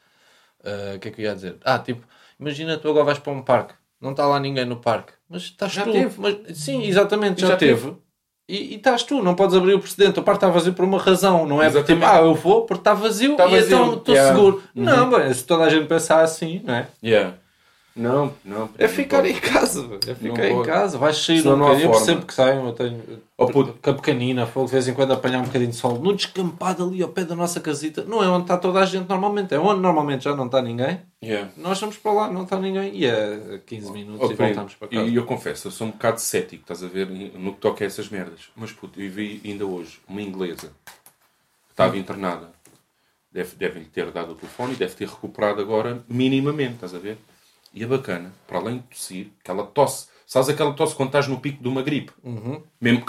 Ah, 0.64 0.96
O 0.96 1.00
que 1.00 1.08
é 1.08 1.12
que 1.12 1.22
eu 1.22 1.26
ia 1.26 1.36
dizer? 1.36 1.58
Ah, 1.64 1.80
tipo, 1.80 2.06
imagina 2.40 2.78
tu 2.78 2.90
agora 2.90 3.06
vais 3.06 3.20
para 3.20 3.32
um 3.34 3.42
parque, 3.42 3.74
não 4.02 4.12
está 4.12 4.26
lá 4.28 4.40
ninguém 4.40 4.66
no 4.66 4.78
parque, 4.78 5.14
mas 5.30 5.44
estás 5.44 5.72
Já 5.72 5.84
tu. 5.84 5.92
teve. 5.92 6.20
Mas, 6.20 6.58
sim, 6.58 6.84
exatamente, 6.84 7.42
já, 7.42 7.48
Já 7.50 7.58
teve. 7.58 7.82
teve. 7.82 7.98
E, 8.50 8.74
e 8.74 8.76
estás 8.76 9.04
tu, 9.04 9.22
não 9.22 9.36
podes 9.36 9.56
abrir 9.58 9.74
o 9.74 9.80
precedente. 9.80 10.20
O 10.20 10.24
parque 10.24 10.38
está 10.38 10.50
vazio 10.50 10.74
por 10.74 10.86
uma 10.86 10.98
razão, 10.98 11.46
não 11.46 11.62
é 11.62 11.66
Exatamente. 11.68 12.02
tipo, 12.02 12.06
ah, 12.06 12.22
eu 12.22 12.34
vou 12.34 12.66
porque 12.66 12.80
está 12.80 12.94
vazio 12.94 13.34
e 13.34 13.38
vazio. 13.38 13.58
então 13.66 13.94
estou 13.96 14.16
Yeah. 14.16 14.34
seguro. 14.36 14.64
Uhum. 14.74 14.84
Não, 14.84 15.10
bem, 15.10 15.34
se 15.34 15.44
toda 15.46 15.64
a 15.66 15.70
gente 15.70 15.86
pensar 15.88 16.22
assim, 16.24 16.62
não 16.64 16.74
é? 16.76 16.88
Yeah. 17.04 17.38
Não, 17.98 18.32
não. 18.46 18.70
É 18.78 18.84
não 18.88 18.90
ficar 18.94 19.18
pode. 19.24 19.30
em 19.34 19.40
casa, 19.40 19.90
é 20.08 20.14
ficar 20.16 20.38
Não 20.38 20.46
em 20.46 20.54
pode. 20.56 20.68
casa, 20.68 20.98
vais 20.98 21.18
sair 21.18 21.40
Senão 21.42 21.56
um 21.56 21.58
não 21.58 21.66
bocadinho. 21.66 21.88
Eu 21.88 21.92
percebo 21.92 22.26
que 22.26 22.34
saiam, 22.34 22.68
eu 22.68 22.74
tenho 22.74 23.04
Oh, 23.40 23.48
puto. 23.48 23.74
com 23.82 23.90
a 23.90 23.94
pequenina, 23.94 24.46
de 24.46 24.72
vez 24.72 24.88
em 24.88 24.94
quando 24.94 25.14
apanhar 25.14 25.40
um 25.40 25.44
bocadinho 25.46 25.72
de 25.72 25.76
sol 25.78 26.00
no 26.00 26.16
descampado 26.16 26.84
ali 26.84 27.02
ao 27.04 27.10
pé 27.10 27.26
da 27.26 27.36
nossa 27.36 27.60
casita. 27.60 28.04
Não 28.04 28.24
é 28.24 28.28
onde 28.28 28.44
está 28.44 28.58
toda 28.58 28.80
a 28.80 28.86
gente 28.86 29.10
normalmente, 29.10 29.54
é 29.54 29.60
onde 29.60 29.82
normalmente 29.82 30.24
já 30.24 30.36
não 30.36 30.46
está 30.46 30.62
ninguém. 30.62 31.02
Yeah. 31.24 31.50
Nós 31.58 31.80
vamos 31.80 31.98
para 31.98 32.12
lá, 32.12 32.32
não 32.32 32.44
está 32.44 32.60
ninguém, 32.60 32.96
e 32.96 33.06
é 33.06 33.60
15 33.66 33.92
minutos 33.92 34.30
Oh, 34.30 34.32
e 34.32 34.36
voltamos 34.36 34.76
para 34.76 34.88
casa. 34.88 35.04
E 35.04 35.16
eu 35.16 35.26
confesso, 35.26 35.68
eu 35.68 35.72
sou 35.72 35.88
um 35.88 35.92
bocado 35.92 36.22
cético, 36.22 36.62
estás 36.62 36.84
a 36.84 36.88
ver, 36.88 37.08
no 37.10 37.54
que 37.54 37.60
toca 37.60 37.84
a 37.84 37.88
essas 37.88 38.10
merdas. 38.10 38.42
Mas 38.56 38.72
puto, 38.72 39.02
eu 39.02 39.10
vi 39.12 39.42
ainda 39.44 39.66
hoje 39.66 40.00
uma 40.08 40.22
inglesa 40.22 40.72
que 41.66 41.72
estava 41.74 41.98
internada. 41.98 42.50
Deve, 43.32 43.56
devem 43.56 43.84
ter 43.84 44.10
dado 44.12 44.32
o 44.32 44.36
telefone 44.36 44.74
e 44.74 44.76
deve 44.78 44.96
ter 44.96 45.08
recuperado 45.08 45.62
agora 45.62 46.04
minimamente, 46.10 46.76
estás 46.76 46.96
a 46.96 47.00
ver? 47.00 47.18
E 47.78 47.84
a 47.84 47.88
bacana, 47.88 48.34
para 48.48 48.58
além 48.58 48.78
de 48.80 48.84
tossir, 48.86 49.28
que 49.44 49.52
ela 49.52 49.64
tosse. 49.64 50.08
Sabes 50.26 50.50
aquela 50.50 50.74
tosse 50.74 50.96
quando 50.96 51.10
estás 51.10 51.28
no 51.28 51.40
pico 51.40 51.62
de 51.62 51.70
uma 51.70 51.84
gripe? 51.84 52.12
Mesmo. 52.82 53.06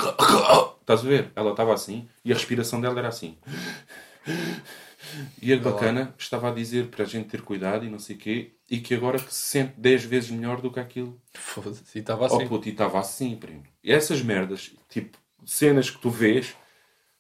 Estás 0.82 1.00
a 1.00 1.08
ver? 1.08 1.32
Ela 1.34 1.52
estava 1.52 1.72
assim 1.72 2.06
e 2.22 2.30
a 2.30 2.34
respiração 2.34 2.78
dela 2.78 2.98
era 2.98 3.08
assim. 3.08 3.38
E 5.40 5.54
a 5.54 5.56
bacana 5.58 6.14
estava 6.18 6.50
a 6.50 6.54
dizer 6.54 6.88
para 6.88 7.04
a 7.04 7.06
gente 7.06 7.28
ter 7.30 7.40
cuidado 7.40 7.86
e 7.86 7.88
não 7.88 7.98
sei 7.98 8.14
o 8.14 8.18
quê, 8.18 8.52
e 8.70 8.78
que 8.78 8.94
agora 8.94 9.18
que 9.18 9.32
se 9.32 9.40
sente 9.42 9.72
10 9.78 10.04
vezes 10.04 10.30
melhor 10.30 10.60
do 10.60 10.70
que 10.70 10.78
aquilo. 10.78 11.18
Foda-se, 11.32 11.82
e 11.96 12.00
estava 12.00 12.24
Oh, 12.24 12.36
assim. 12.36 12.46
puto, 12.46 12.68
e 12.68 12.72
estava 12.72 12.98
assim, 12.98 13.34
primo. 13.36 13.62
E 13.82 13.90
essas 13.90 14.20
merdas, 14.20 14.72
tipo, 14.90 15.16
cenas 15.46 15.88
que 15.88 15.98
tu 15.98 16.10
vês, 16.10 16.54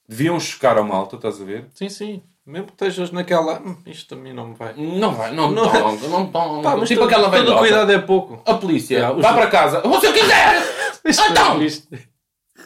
deviam 0.06 0.38
chocar 0.38 0.76
a 0.76 0.82
malta, 0.82 1.16
estás 1.16 1.40
a 1.40 1.44
ver? 1.44 1.66
Sim, 1.72 1.88
sim. 1.88 2.22
Mesmo 2.48 2.66
que 2.68 2.72
estejas 2.72 3.10
naquela, 3.10 3.60
"Hum, 3.60 3.76
isto 3.84 4.14
a 4.14 4.16
mim 4.16 4.32
não 4.32 4.48
me 4.48 4.54
vai. 4.54 4.72
Não 4.74 5.12
vai, 5.14 5.32
não, 5.34 5.50
Não. 5.50 5.66
não, 5.70 5.96
não, 5.96 6.30
não, 6.30 6.62
Pá, 6.62 6.76
mas 6.78 6.88
tipo 6.88 7.02
todo, 7.02 7.10
aquela 7.10 7.30
todo 7.30 7.40
velhota. 7.42 7.58
cuidado 7.58 7.92
é 7.92 7.98
pouco. 7.98 8.42
A 8.50 8.54
polícia, 8.54 9.12
os- 9.12 9.20
vá 9.20 9.34
para 9.34 9.48
casa. 9.48 9.86
Ou 9.86 10.00
se 10.00 10.06
eu 10.06 10.12
quiser! 10.14 10.78
Então! 11.30 11.62
isto, 11.62 11.88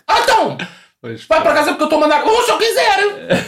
Então! 0.09 0.57
pois, 1.01 1.25
Vai 1.27 1.43
para 1.43 1.55
casa 1.55 1.71
porque 1.71 1.83
eu 1.83 1.87
estou 1.87 1.99
a 1.99 2.01
mandar. 2.03 2.25
Ou 2.25 2.43
se 2.45 2.51
eu 2.53 2.59
quiser! 2.59 2.99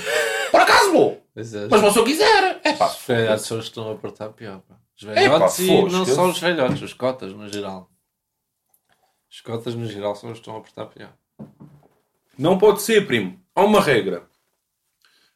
Por 0.51 0.61
acaso 0.61 0.93
vou! 0.93 1.25
Pois 1.35 1.55
é, 1.55 1.69
Mas 1.71 1.93
se 1.93 1.99
eu 1.99 2.05
quiser! 2.05 2.61
É 2.65 2.73
pá, 2.75 2.87
Os 2.87 2.99
velhotes 3.07 3.45
só 3.47 3.59
estão 3.59 3.89
a 3.89 3.93
apertar 3.93 4.29
pior. 4.31 4.61
Pá. 4.69 4.75
Os 4.97 5.03
velhotes 5.05 5.59
e 5.61 5.67
fosca. 5.69 5.99
não 5.99 6.05
só 6.07 6.27
os 6.27 6.39
velhotes, 6.41 6.83
os 6.83 6.93
cotas 6.93 7.33
no 7.33 7.49
geral. 7.49 7.89
Os 9.31 9.41
cotas 9.41 9.75
no 9.75 9.87
geral 9.87 10.15
só 10.15 10.31
estão 10.33 10.55
a 10.57 10.59
apertar 10.59 10.87
pior. 10.87 11.13
Não 12.39 12.59
pode 12.59 12.83
ser, 12.83 13.07
primo. 13.07 13.41
Há 13.55 13.63
uma 13.63 13.81
regra. 13.81 14.25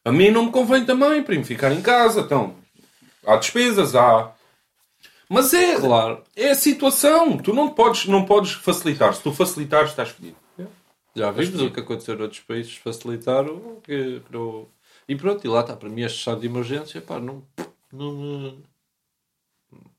A 0.05 0.11
mim 0.11 0.31
não 0.31 0.45
me 0.45 0.51
convém 0.51 0.85
também, 0.85 1.21
primo, 1.23 1.43
ficar 1.43 1.71
em 1.71 1.81
casa. 1.81 2.21
Então, 2.21 2.55
há 3.25 3.35
despesas, 3.35 3.95
há. 3.95 4.31
Mas 5.27 5.53
é, 5.53 5.79
Claro, 5.79 6.23
é 6.35 6.49
a 6.51 6.55
situação. 6.55 7.37
Tu 7.37 7.53
não 7.53 7.69
podes, 7.69 8.05
não 8.07 8.25
podes 8.25 8.51
facilitar. 8.53 9.13
Se 9.13 9.21
tu 9.21 9.31
facilitares, 9.31 9.91
estás 9.91 10.09
fedido. 10.09 10.37
já 11.15 11.29
vimos 11.31 11.61
o 11.61 11.69
que 11.71 11.79
aconteceu 11.81 12.17
noutros 12.17 12.39
países, 12.41 12.75
facilitaram. 12.77 13.77
Que, 13.83 14.21
que 14.21 14.33
não- 14.33 14.67
E 15.07 15.15
pronto, 15.15 15.45
e 15.45 15.47
lá 15.49 15.61
está, 15.61 15.75
para 15.75 15.89
mim 15.89 16.01
este 16.01 16.17
estado 16.19 16.39
de 16.41 16.47
emergência, 16.47 17.01
pá, 17.01 17.19
não, 17.19 17.43
não, 17.91 18.11
me- 18.13 18.63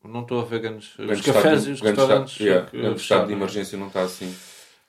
não 0.05 0.23
estou 0.23 0.41
a 0.41 0.45
ver 0.45 0.61
grandes. 0.61 0.91
Os 0.99 1.07
Grande 1.07 1.23
cafés 1.23 1.45
estado- 1.67 1.69
e 1.69 1.73
os 1.73 1.81
restaurantes. 1.81 2.33
estado- 2.33 2.47
yeah, 2.49 2.67
que 2.71 2.77
fecharam, 2.77 2.97
estado 2.97 3.27
de 3.29 3.33
emergência 3.35 3.79
não 3.79 3.87
está 3.89 4.03
assim. 4.03 4.35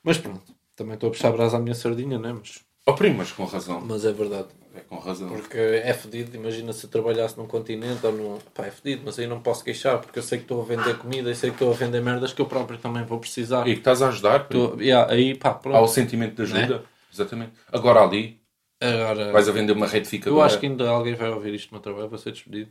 Mas 0.02 0.18
pronto, 0.18 0.42
também 0.74 0.94
estou 0.94 1.08
a 1.08 1.12
puxar 1.12 1.30
brasa 1.32 1.56
à 1.56 1.60
minha 1.60 1.74
sardinha, 1.74 2.18
não 2.18 2.30
é? 2.30 2.32
Mas, 2.32 2.60
Oh, 2.86 2.94
primo, 2.94 3.18
mas 3.18 3.30
com 3.30 3.44
razão. 3.44 3.80
mas 3.80 4.04
é 4.04 4.12
verdade. 4.12 4.48
É 4.74 4.80
com 4.80 4.96
razão. 4.98 5.28
Porque 5.28 5.58
é 5.58 5.92
fedido, 5.92 6.34
imagina 6.36 6.72
se 6.72 6.86
eu 6.86 6.90
trabalhasse 6.90 7.36
num 7.36 7.46
continente 7.46 8.04
ou 8.06 8.12
num. 8.12 8.38
Pá, 8.54 8.66
é 8.66 8.70
fedido, 8.70 9.02
mas 9.04 9.18
aí 9.18 9.26
não 9.26 9.40
posso 9.40 9.62
queixar 9.62 9.98
porque 9.98 10.18
eu 10.18 10.22
sei 10.22 10.38
que 10.38 10.44
estou 10.44 10.62
a 10.62 10.64
vender 10.64 10.96
comida 10.96 11.30
e 11.30 11.34
sei 11.34 11.50
que 11.50 11.56
estou 11.56 11.70
a 11.70 11.74
vender 11.74 12.00
merdas 12.00 12.32
que 12.32 12.40
eu 12.40 12.46
próprio 12.46 12.78
também 12.78 13.04
vou 13.04 13.18
precisar. 13.18 13.66
E 13.68 13.72
que 13.74 13.80
estás 13.80 14.00
a 14.00 14.08
ajudar. 14.08 14.48
Tô- 14.48 14.76
yeah, 14.80 15.12
aí 15.12 15.34
pá, 15.34 15.50
Há 15.50 15.52
o 15.52 15.58
pronto. 15.58 15.88
sentimento 15.88 16.34
de 16.36 16.42
ajuda. 16.42 16.84
Exatamente. 17.12 17.52
Agora 17.70 18.00
ali, 18.02 18.40
Agora, 18.80 19.30
vais 19.30 19.48
a 19.48 19.52
vender 19.52 19.72
uma 19.72 19.86
retificadora. 19.86 20.40
eu 20.40 20.44
acho 20.44 20.58
que 20.58 20.66
ainda 20.66 20.88
alguém 20.88 21.14
vai 21.14 21.28
ouvir 21.30 21.54
isto 21.54 21.66
no 21.70 21.72
meu 21.76 21.82
trabalho, 21.82 22.08
vou 22.08 22.18
ser 22.18 22.32
despedido. 22.32 22.70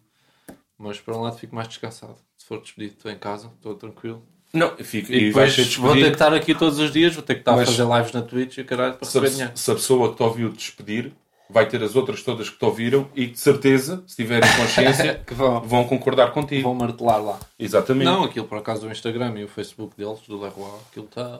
Mas 0.77 1.00
por 1.00 1.13
um 1.13 1.22
lado 1.22 1.38
fico 1.38 1.53
mais 1.55 1.67
descansado. 1.67 2.15
Se 2.36 2.46
for 2.46 2.60
despedido, 2.60 2.96
estou 2.98 3.12
em 3.12 3.17
casa, 3.17 3.51
estou 3.55 3.75
tranquilo. 3.75 4.24
Não, 4.53 4.75
fica, 4.77 5.13
E, 5.13 5.17
e, 5.17 5.27
depois 5.27 5.75
vou 5.77 5.93
ter 5.93 6.01
que 6.08 6.10
estar 6.13 6.34
aqui 6.34 6.53
todos 6.55 6.79
os 6.79 6.91
dias, 6.91 7.13
vou 7.13 7.24
ter 7.24 7.36
que 7.36 7.41
estar 7.41 7.53
a 7.53 7.65
fazer 7.65 7.86
lives 7.86 8.12
na 8.12 8.22
Twitch 8.22 8.58
e 8.58 8.63
caralho 8.65 8.96
para 8.96 9.08
Se 9.08 9.17
receber 9.20 9.29
dinheiro. 9.34 9.51
se 9.55 9.72
a 9.72 9.75
pessoa 9.75 10.10
que 10.10 10.17
te 10.17 10.24
ouviu 10.24 10.50
despedir 10.50 11.13
vai 11.51 11.67
ter 11.67 11.84
as 11.84 11.96
outras 11.96 12.24
todas 12.24 12.50
que 12.50 12.58
te 12.58 12.65
ouviram 12.65 13.08
e 13.15 13.27
que 13.27 13.34
de 13.34 13.39
certeza, 13.39 14.03
se 14.08 14.15
tiverem 14.15 14.50
consciência, 14.55 15.15
Que 15.27 15.34
vão, 15.34 15.62
vão 15.62 15.84
concordar 15.86 16.31
contigo. 16.31 16.63
vão 16.63 16.74
martelar 16.75 17.22
lá. 17.24 17.39
Exatamente. 17.60 18.05
Não, 18.05 18.24
aquilo 18.24 18.48
por 18.48 18.58
acaso 18.58 18.81
do 18.81 18.91
Instagram 18.91 19.38
e 19.39 19.43
o 19.43 19.48
Facebook 19.48 19.96
deles, 19.96 20.22
do 20.27 20.39
Leroy, 20.39 20.79
aquilo 20.89 21.05
está. 21.05 21.39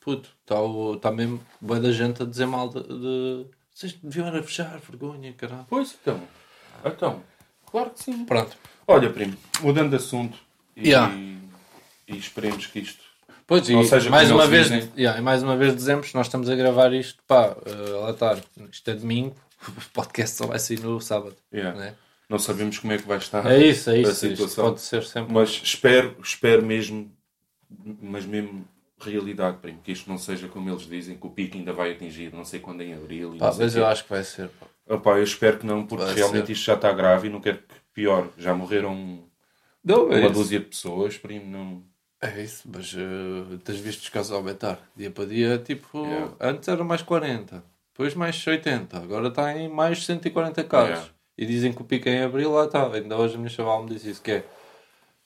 Puto, 0.00 0.30
está 0.40 0.56
tá 1.00 1.12
mesmo 1.14 1.40
boa 1.60 1.78
da 1.78 1.92
gente 1.92 2.22
a 2.22 2.26
dizer 2.26 2.46
mal 2.46 2.68
de. 2.70 2.82
de... 2.82 3.46
Vocês 3.74 3.92
deviam 4.02 4.26
era 4.26 4.42
fechar, 4.42 4.78
vergonha, 4.80 5.32
caralho. 5.34 5.66
Pois 5.68 5.96
então. 6.00 6.20
Então. 6.84 7.22
Claro 7.70 7.90
que 7.90 8.02
sim. 8.02 8.24
Pronto. 8.24 8.56
Olha, 8.86 9.10
primo, 9.10 9.36
mudando 9.60 9.90
de 9.90 9.96
assunto 9.96 10.38
e, 10.76 10.88
Yeah. 10.88 11.14
e 12.08 12.16
esperemos 12.16 12.66
que 12.66 12.80
isto. 12.80 13.04
Pois, 13.50 13.68
e 13.68 13.74
Ou 13.74 13.82
seja, 13.82 14.08
mais, 14.08 14.30
uma 14.30 14.46
vez, 14.46 14.70
yeah, 14.96 15.18
e 15.18 15.20
mais 15.20 15.42
uma 15.42 15.56
vez 15.56 15.74
dizemos, 15.74 16.14
nós 16.14 16.28
estamos 16.28 16.48
a 16.48 16.54
gravar 16.54 16.92
isto, 16.92 17.20
pá, 17.26 17.56
eh, 17.66 17.90
lá 18.00 18.10
está, 18.12 18.38
isto 18.70 18.88
é 18.88 18.94
domingo, 18.94 19.34
o 19.66 19.90
podcast 19.92 20.36
só 20.36 20.46
vai 20.46 20.60
sair 20.60 20.78
no 20.78 21.00
sábado. 21.00 21.34
Yeah. 21.52 21.76
né? 21.76 21.94
Não 22.28 22.38
sabemos 22.38 22.78
como 22.78 22.92
é 22.92 22.98
que 22.98 23.08
vai 23.08 23.18
estar. 23.18 23.44
É 23.50 23.58
isso, 23.58 23.90
é 23.90 23.94
a 23.94 23.98
isso. 23.98 24.10
Isto 24.12 24.28
situação. 24.28 24.66
pode 24.66 24.80
ser 24.80 25.02
sempre. 25.02 25.32
Mas 25.34 25.48
espero, 25.64 26.16
espero 26.22 26.64
mesmo, 26.64 27.10
mas 28.00 28.24
mesmo 28.24 28.64
realidade, 29.00 29.56
primo, 29.56 29.80
que 29.82 29.90
isto 29.90 30.08
não 30.08 30.16
seja 30.16 30.46
como 30.46 30.70
eles 30.70 30.86
dizem, 30.86 31.16
que 31.16 31.26
o 31.26 31.30
pico 31.30 31.56
ainda 31.56 31.72
vai 31.72 31.90
atingir, 31.90 32.32
não 32.32 32.44
sei 32.44 32.60
quando 32.60 32.82
em 32.82 32.94
abril. 32.94 33.34
E 33.34 33.38
Pá, 33.38 33.52
mas 33.58 33.74
eu 33.74 33.84
acho 33.84 34.04
que 34.04 34.10
vai 34.10 34.22
ser. 34.22 34.48
Pá. 34.48 34.66
Opá, 34.94 35.18
eu 35.18 35.24
espero 35.24 35.58
que 35.58 35.66
não, 35.66 35.84
porque 35.84 36.04
Vai 36.04 36.14
realmente 36.14 36.46
ser. 36.46 36.52
isto 36.52 36.66
já 36.66 36.74
está 36.74 36.92
grave 36.92 37.26
e 37.26 37.30
não 37.32 37.40
quero 37.40 37.58
que 37.58 37.74
pior. 37.92 38.28
Já 38.38 38.54
morreram 38.54 39.24
Não, 39.82 40.12
é 40.12 40.20
uma 40.20 40.30
dúzia 40.30 40.60
de 40.60 40.66
pessoas, 40.66 41.18
primo, 41.18 41.50
não. 41.50 41.89
É 42.22 42.42
isso, 42.42 42.68
mas 42.70 42.92
uh, 42.92 43.58
tens 43.64 43.78
visto 43.80 44.02
os 44.02 44.08
casos 44.10 44.32
aumentar. 44.32 44.78
Dia 44.94 45.10
para 45.10 45.24
dia, 45.24 45.58
tipo, 45.58 46.04
Yeah. 46.04 46.32
antes 46.40 46.68
era 46.68 46.84
mais 46.84 47.00
40, 47.02 47.64
depois 47.92 48.14
mais 48.14 48.46
80, 48.46 48.98
agora 48.98 49.28
está 49.28 49.56
em 49.56 49.68
mais 49.68 50.04
140 50.04 50.62
casos. 50.64 50.90
Yeah. 50.90 51.08
E 51.38 51.46
dizem 51.46 51.72
que 51.72 51.80
o 51.80 51.84
pico 51.84 52.08
é 52.08 52.16
em 52.16 52.22
abril, 52.22 52.52
lá 52.52 52.66
está. 52.66 52.86
Ainda 52.92 53.16
hoje 53.16 53.36
a 53.36 53.38
minha 53.38 53.48
chaval 53.48 53.82
me 53.84 53.88
disse 53.90 54.10
isso, 54.10 54.20
que 54.22 54.32
é 54.32 54.44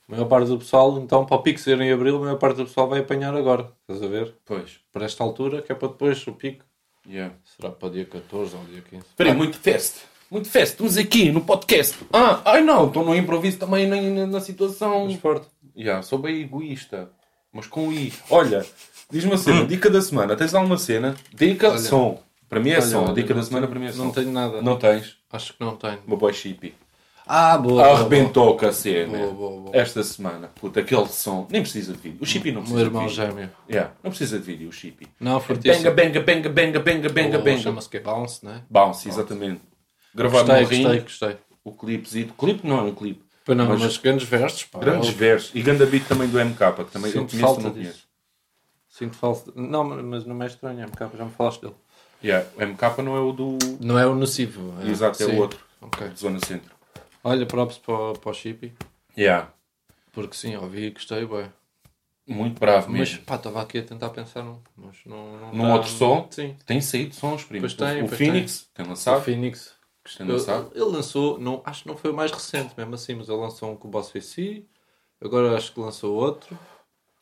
a 0.09 0.13
maior 0.13 0.27
parte 0.27 0.47
do 0.49 0.59
pessoal, 0.59 0.97
então 0.99 1.25
para 1.27 1.37
o 1.37 1.43
pico 1.43 1.59
ser 1.59 1.81
em 1.81 1.91
abril, 1.93 2.17
a 2.19 2.21
maior 2.21 2.39
parte 2.39 2.59
do 2.59 2.67
pessoal 2.67 2.89
vai 2.89 3.01
apanhar 3.01 3.35
agora. 3.35 3.73
Estás 3.81 4.01
a 4.01 4.07
ver? 4.07 4.33
Pois. 4.45 4.79
Para 4.93 5.05
esta 5.07 5.25
altura, 5.25 5.63
que 5.63 5.73
é 5.73 5.75
para 5.75 5.89
depois 5.89 6.25
o 6.29 6.33
pico. 6.33 6.65
Yeah. 7.09 7.35
Será 7.43 7.71
para 7.71 7.89
o 7.89 7.91
dia 7.91 8.05
14 8.05 8.55
ou 8.55 8.65
dia 8.67 8.83
15. 8.83 9.05
Espera 9.05 9.31
aí, 9.31 9.37
muito 9.37 9.59
fest. 9.59 9.97
Muito 10.31 10.49
fest. 10.49 10.73
Estamos 10.73 10.97
aqui 10.97 11.31
no 11.33 11.41
podcast. 11.41 11.97
Ah, 12.13 12.41
ai 12.45 12.63
não, 12.63 12.87
estou 12.87 13.05
no 13.05 13.15
improviso 13.15 13.59
também 13.59 13.87
na, 13.87 14.27
na 14.27 14.41
situação. 14.41 15.07
Mas 15.07 15.17
forte. 15.17 15.47
Yeah, 15.77 16.03
sou 16.03 16.19
bem 16.19 16.41
egoísta. 16.43 17.11
Mas 17.53 17.67
com 17.67 17.93
I. 17.93 18.13
Olha, 18.31 18.65
diz-me 19.11 19.31
uma 19.31 19.39
cena. 19.39 19.65
Dica 19.67 19.89
da 19.91 20.01
semana. 20.03 20.35
Tens 20.37 20.55
alguma 20.55 20.77
cena? 20.79 21.15
Dica, 21.33 21.71
Olha. 21.71 21.79
som. 21.79 22.21
Para 22.49 22.61
mim 22.61 22.71
é 22.71 22.75
Olha, 22.75 22.83
som. 22.83 23.05
olha, 23.05 23.15
Dica 23.15 23.35
da 23.35 23.43
semana 23.43 23.67
tenho- 23.67 23.71
para 23.71 23.81
mim 23.81 23.87
é 23.87 23.93
som. 23.93 24.05
Não 24.05 24.13
tenho 24.13 24.33
nada. 24.33 24.63
Não 24.63 24.77
tens? 24.77 25.17
Acho 25.33 25.53
que 25.55 25.61
não 25.61 25.77
tenho. 25.77 25.99
Uma 26.07 26.17
boy 26.17 26.33
chippy. 26.33 26.75
Ah, 27.27 27.57
boa. 27.57 27.83
boa, 27.83 27.95
Arrebentou 28.01 28.57
com 28.57 28.67
a 28.67 28.73
cena. 28.73 29.17
Boa, 29.19 29.33
boa, 29.33 29.61
boa. 29.63 29.77
Esta 29.77 30.03
semana. 30.03 30.49
Puta, 30.55 30.81
aquele 30.81 31.07
som. 31.09 31.47
Nem 31.51 31.63
precisa 31.63 31.93
de 31.93 31.99
vídeo. 31.99 32.19
O 32.21 32.27
chippy 32.27 32.53
não 32.53 32.61
O 32.61 32.65
precisa 32.65 32.81
meu 32.83 32.85
de 32.91 32.91
irmão 32.97 33.09
vídeo. 33.09 33.17
gêmeo. 33.25 33.51
Yeah, 33.71 33.93
não 34.03 34.11
precisa 34.11 34.39
de 34.39 34.45
vídeo, 34.45 34.69
o 34.69 34.73
chippy. 34.73 35.09
Não, 35.19 35.41
fortíssimo. 35.41 35.77
Benga, 35.85 35.91
benga, 35.91 36.21
benga, 36.21 36.49
benga, 36.51 36.79
benga, 36.81 37.09
benga, 37.09 37.39
benga. 37.39 37.63
Chama-se 37.63 37.89
que 37.89 37.97
é 37.97 38.01
Bounce, 38.01 38.45
né? 38.45 38.63
Bounce, 38.69 39.09
exatamente. 39.09 39.61
Gravado 40.15 40.47
Gostei, 40.49 40.63
no 40.65 40.69
rim. 40.69 40.83
gostei, 40.83 41.01
gostei. 41.01 41.37
O 41.65 41.73
clipezinho. 41.73 42.29
Clipe 42.39 42.67
não 42.67 42.79
é 42.79 42.83
um 42.83 42.95
clipe. 42.95 43.25
Pois 43.45 43.59
não, 43.59 43.67
Mas- 43.69 43.81
mas, 43.83 43.97
grandes 43.99 44.27
versos, 44.27 44.65
pá. 44.65 44.79
Grandes 44.79 45.11
Eu 45.11 45.17
versos. 45.17 45.55
E 45.55 45.63
ganda 45.63 45.85
beat 45.87 46.07
também 46.09 46.29
do 46.29 46.39
MK, 46.41 46.73
que 46.85 46.91
também 46.91 47.11
eu 47.13 47.21
Sinto 47.21 47.31
conheço, 47.33 47.39
falta 47.47 47.63
não 47.63 47.71
disso. 47.73 47.83
conheço. 47.83 48.09
Sinto 48.89 49.17
falta. 49.17 49.53
Não, 49.55 49.85
mas 49.85 50.25
não 50.25 50.43
é 50.43 50.47
estranho, 50.47 50.81
é 50.81 50.85
MK, 50.87 51.17
já 51.17 51.25
me 51.25 51.31
falaste 51.33 51.61
dele. 51.61 51.75
Yeah, 52.23 52.49
o 52.57 52.63
MK 52.63 53.03
não 53.03 53.17
é 53.17 53.21
o 53.21 53.33
do... 53.33 53.59
Não 53.81 53.99
é 53.99 54.07
o 54.07 54.15
nocivo. 54.15 54.73
É, 54.83 54.89
Exato, 54.89 55.23
é 55.23 55.27
sim. 55.27 55.33
o 55.33 55.41
outro. 55.41 55.59
Ok. 55.83 56.09
de 56.09 56.19
Zona 56.19 56.39
Centro. 56.47 56.75
Olha, 57.23 57.45
props 57.45 57.77
para, 57.77 57.95
o- 57.95 58.19
para 58.19 58.31
o 58.31 58.35
Chippy. 58.35 58.73
Yeah. 59.19 59.51
Porque 60.13 60.35
sim, 60.37 60.57
ouvi 60.57 60.87
e 60.87 60.91
gostei, 60.91 61.27
bem. 61.27 61.53
Muito 62.27 62.59
bravo 62.59 62.89
Mas 62.91 63.11
mesmo. 63.11 63.25
pá, 63.27 63.35
estava 63.35 63.61
aqui 63.61 63.77
a 63.79 63.83
tentar 63.83 64.09
pensar 64.09 64.43
num. 64.43 64.59
Mas 64.75 64.97
não, 65.05 65.37
não 65.37 65.53
Num 65.53 65.65
tá- 65.65 65.75
outro 65.75 65.91
som? 65.91 66.27
Sim. 66.31 66.57
Tem 66.65 66.81
saído 66.81 67.15
sons, 67.15 67.45
primo. 67.45 67.61
Pois 67.61 67.75
tem, 67.75 68.03
o 68.03 68.09
Phoenix 68.09 68.67
tem 68.73 68.87
O 68.87 68.89
lançado. 68.89 69.23
Phoenix. 69.23 69.74
Lançado. 70.21 70.71
Ele, 70.75 70.85
ele 70.85 70.93
lançou, 70.97 71.39
não, 71.39 71.63
acho 71.65 71.83
que 71.83 71.89
não 71.89 71.97
foi 71.97 72.11
o 72.11 72.15
mais 72.15 72.31
recente 72.31 72.75
mesmo 72.77 72.95
assim, 72.95 73.15
mas 73.15 73.29
ele 73.29 73.39
lançou 73.39 73.71
um 73.73 73.77
com 73.77 73.89
o 73.89 73.91
Boss 73.91 74.11
VC. 74.11 74.65
Agora 75.21 75.57
acho 75.57 75.73
que 75.73 75.81
lançou 75.81 76.15
outro. 76.15 76.59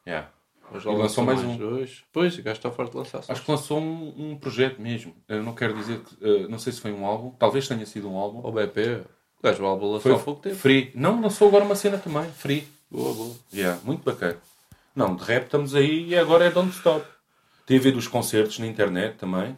Yeah. 0.06 0.30
Hoje 0.72 0.84
já 0.84 0.90
E 0.92 0.96
lançou 0.96 1.24
mais 1.24 1.40
um. 1.40 1.56
dois. 1.56 2.02
Pois, 2.12 2.36
o 2.38 2.42
gajo 2.42 2.56
está 2.56 2.70
forte 2.70 2.92
de 2.92 2.96
lançar. 2.98 3.22
Acho 3.28 3.42
que 3.44 3.50
lançou 3.50 3.78
um, 3.78 4.30
um 4.32 4.36
projeto 4.36 4.80
mesmo. 4.80 5.14
Eu 5.28 5.42
não 5.42 5.54
quero 5.54 5.74
dizer 5.74 6.00
que. 6.00 6.16
eh, 6.24 6.48
não 6.48 6.58
sei 6.58 6.72
se 6.72 6.80
foi 6.80 6.92
um 6.92 7.06
álbum. 7.06 7.30
Talvez 7.30 7.68
tenha 7.68 7.84
sido 7.86 8.10
um 8.10 8.16
álbum. 8.16 8.46
O 8.46 8.50
BP, 8.50 9.02
o 9.38 9.42
gajo 9.42 9.62
o 9.62 9.66
álbum 9.66 9.86
lançou 9.86 10.00
Foi 10.00 10.12
há 10.14 10.18
pouco 10.18 10.40
tempo. 10.40 10.56
Free. 10.56 10.90
Não, 10.94 11.20
lançou 11.20 11.48
agora 11.48 11.64
uma 11.64 11.76
cena 11.76 11.98
também. 11.98 12.24
Free. 12.32 12.66
Boa, 12.90 13.14
boa. 13.14 13.36
Yeah, 13.52 13.80
muito 13.84 14.02
bacana. 14.02 14.38
Não, 14.94 15.14
de 15.14 15.22
rap 15.24 15.44
estamos 15.44 15.74
aí 15.74 16.08
e 16.08 16.16
agora 16.16 16.46
é 16.46 16.50
Don't 16.50 16.70
Stop. 16.70 17.06
Tem 17.66 17.78
dos 17.92 18.08
concertos 18.08 18.58
na 18.58 18.66
internet 18.66 19.16
também. 19.16 19.56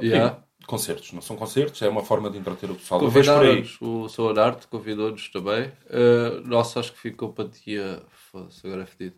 Yeah. 0.00 0.42
Concertos, 0.66 1.12
não 1.12 1.20
são 1.22 1.36
concertos, 1.36 1.80
é 1.82 1.88
uma 1.88 2.02
forma 2.04 2.28
de 2.28 2.38
entreter 2.38 2.70
o 2.70 2.74
pessoal. 2.74 3.00
Convidaram-nos, 3.00 3.80
o 3.80 4.08
Soar 4.08 4.38
Arte 4.38 4.66
convidou-nos 4.66 5.28
também. 5.30 5.68
Uh, 5.88 6.40
nossa, 6.44 6.80
acho 6.80 6.92
que 6.92 6.98
ficou 6.98 7.32
para 7.32 7.48
dia. 7.48 8.02
Foda-se, 8.32 8.66
agora 8.66 8.82
é 8.82 8.86
fedido. 8.86 9.16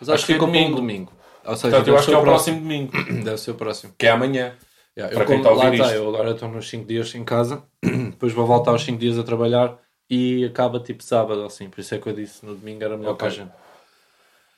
Mas 0.00 0.08
acho, 0.08 0.12
Acho 0.12 0.26
que 0.26 0.26
que 0.26 0.32
é 0.32 0.34
ficou 0.36 0.48
para 0.48 0.58
um 0.58 0.70
domingo. 0.74 0.76
domingo. 0.76 1.12
Ou 1.44 1.56
seja, 1.56 1.76
Portanto, 1.76 1.88
eu 1.88 1.96
acho 1.96 2.06
que 2.08 2.14
é 2.14 2.18
o 2.18 2.22
próximo 2.22 2.60
domingo, 2.60 2.92
Deve 3.24 3.38
ser 3.38 3.50
o 3.52 3.54
próximo. 3.54 3.94
que 3.98 4.06
é 4.06 4.10
amanhã. 4.10 4.56
Yeah, 4.98 5.14
Para 5.14 5.24
eu 5.24 5.26
quem 5.28 5.36
está 5.38 5.48
a 5.50 5.52
ouvir 5.52 5.72
está, 5.74 5.84
isto. 5.86 5.94
eu 5.96 6.08
agora 6.08 6.30
estou 6.32 6.48
nos 6.48 6.68
5 6.68 6.84
dias 6.86 7.14
em 7.14 7.24
casa, 7.24 7.62
depois 7.82 8.32
vou 8.32 8.44
voltar 8.46 8.72
aos 8.72 8.82
5 8.82 8.98
dias 8.98 9.16
a 9.18 9.22
trabalhar 9.22 9.78
e 10.10 10.44
acaba 10.44 10.80
tipo 10.80 11.02
sábado 11.04 11.44
assim. 11.44 11.70
Por 11.70 11.80
isso 11.80 11.94
é 11.94 11.98
que 11.98 12.08
eu 12.08 12.12
disse 12.12 12.44
no 12.44 12.54
domingo 12.56 12.82
era 12.82 12.96
melhor 12.96 13.12
Ok. 13.12 13.18
para 13.18 13.26
a 13.28 13.30
gente. 13.30 13.52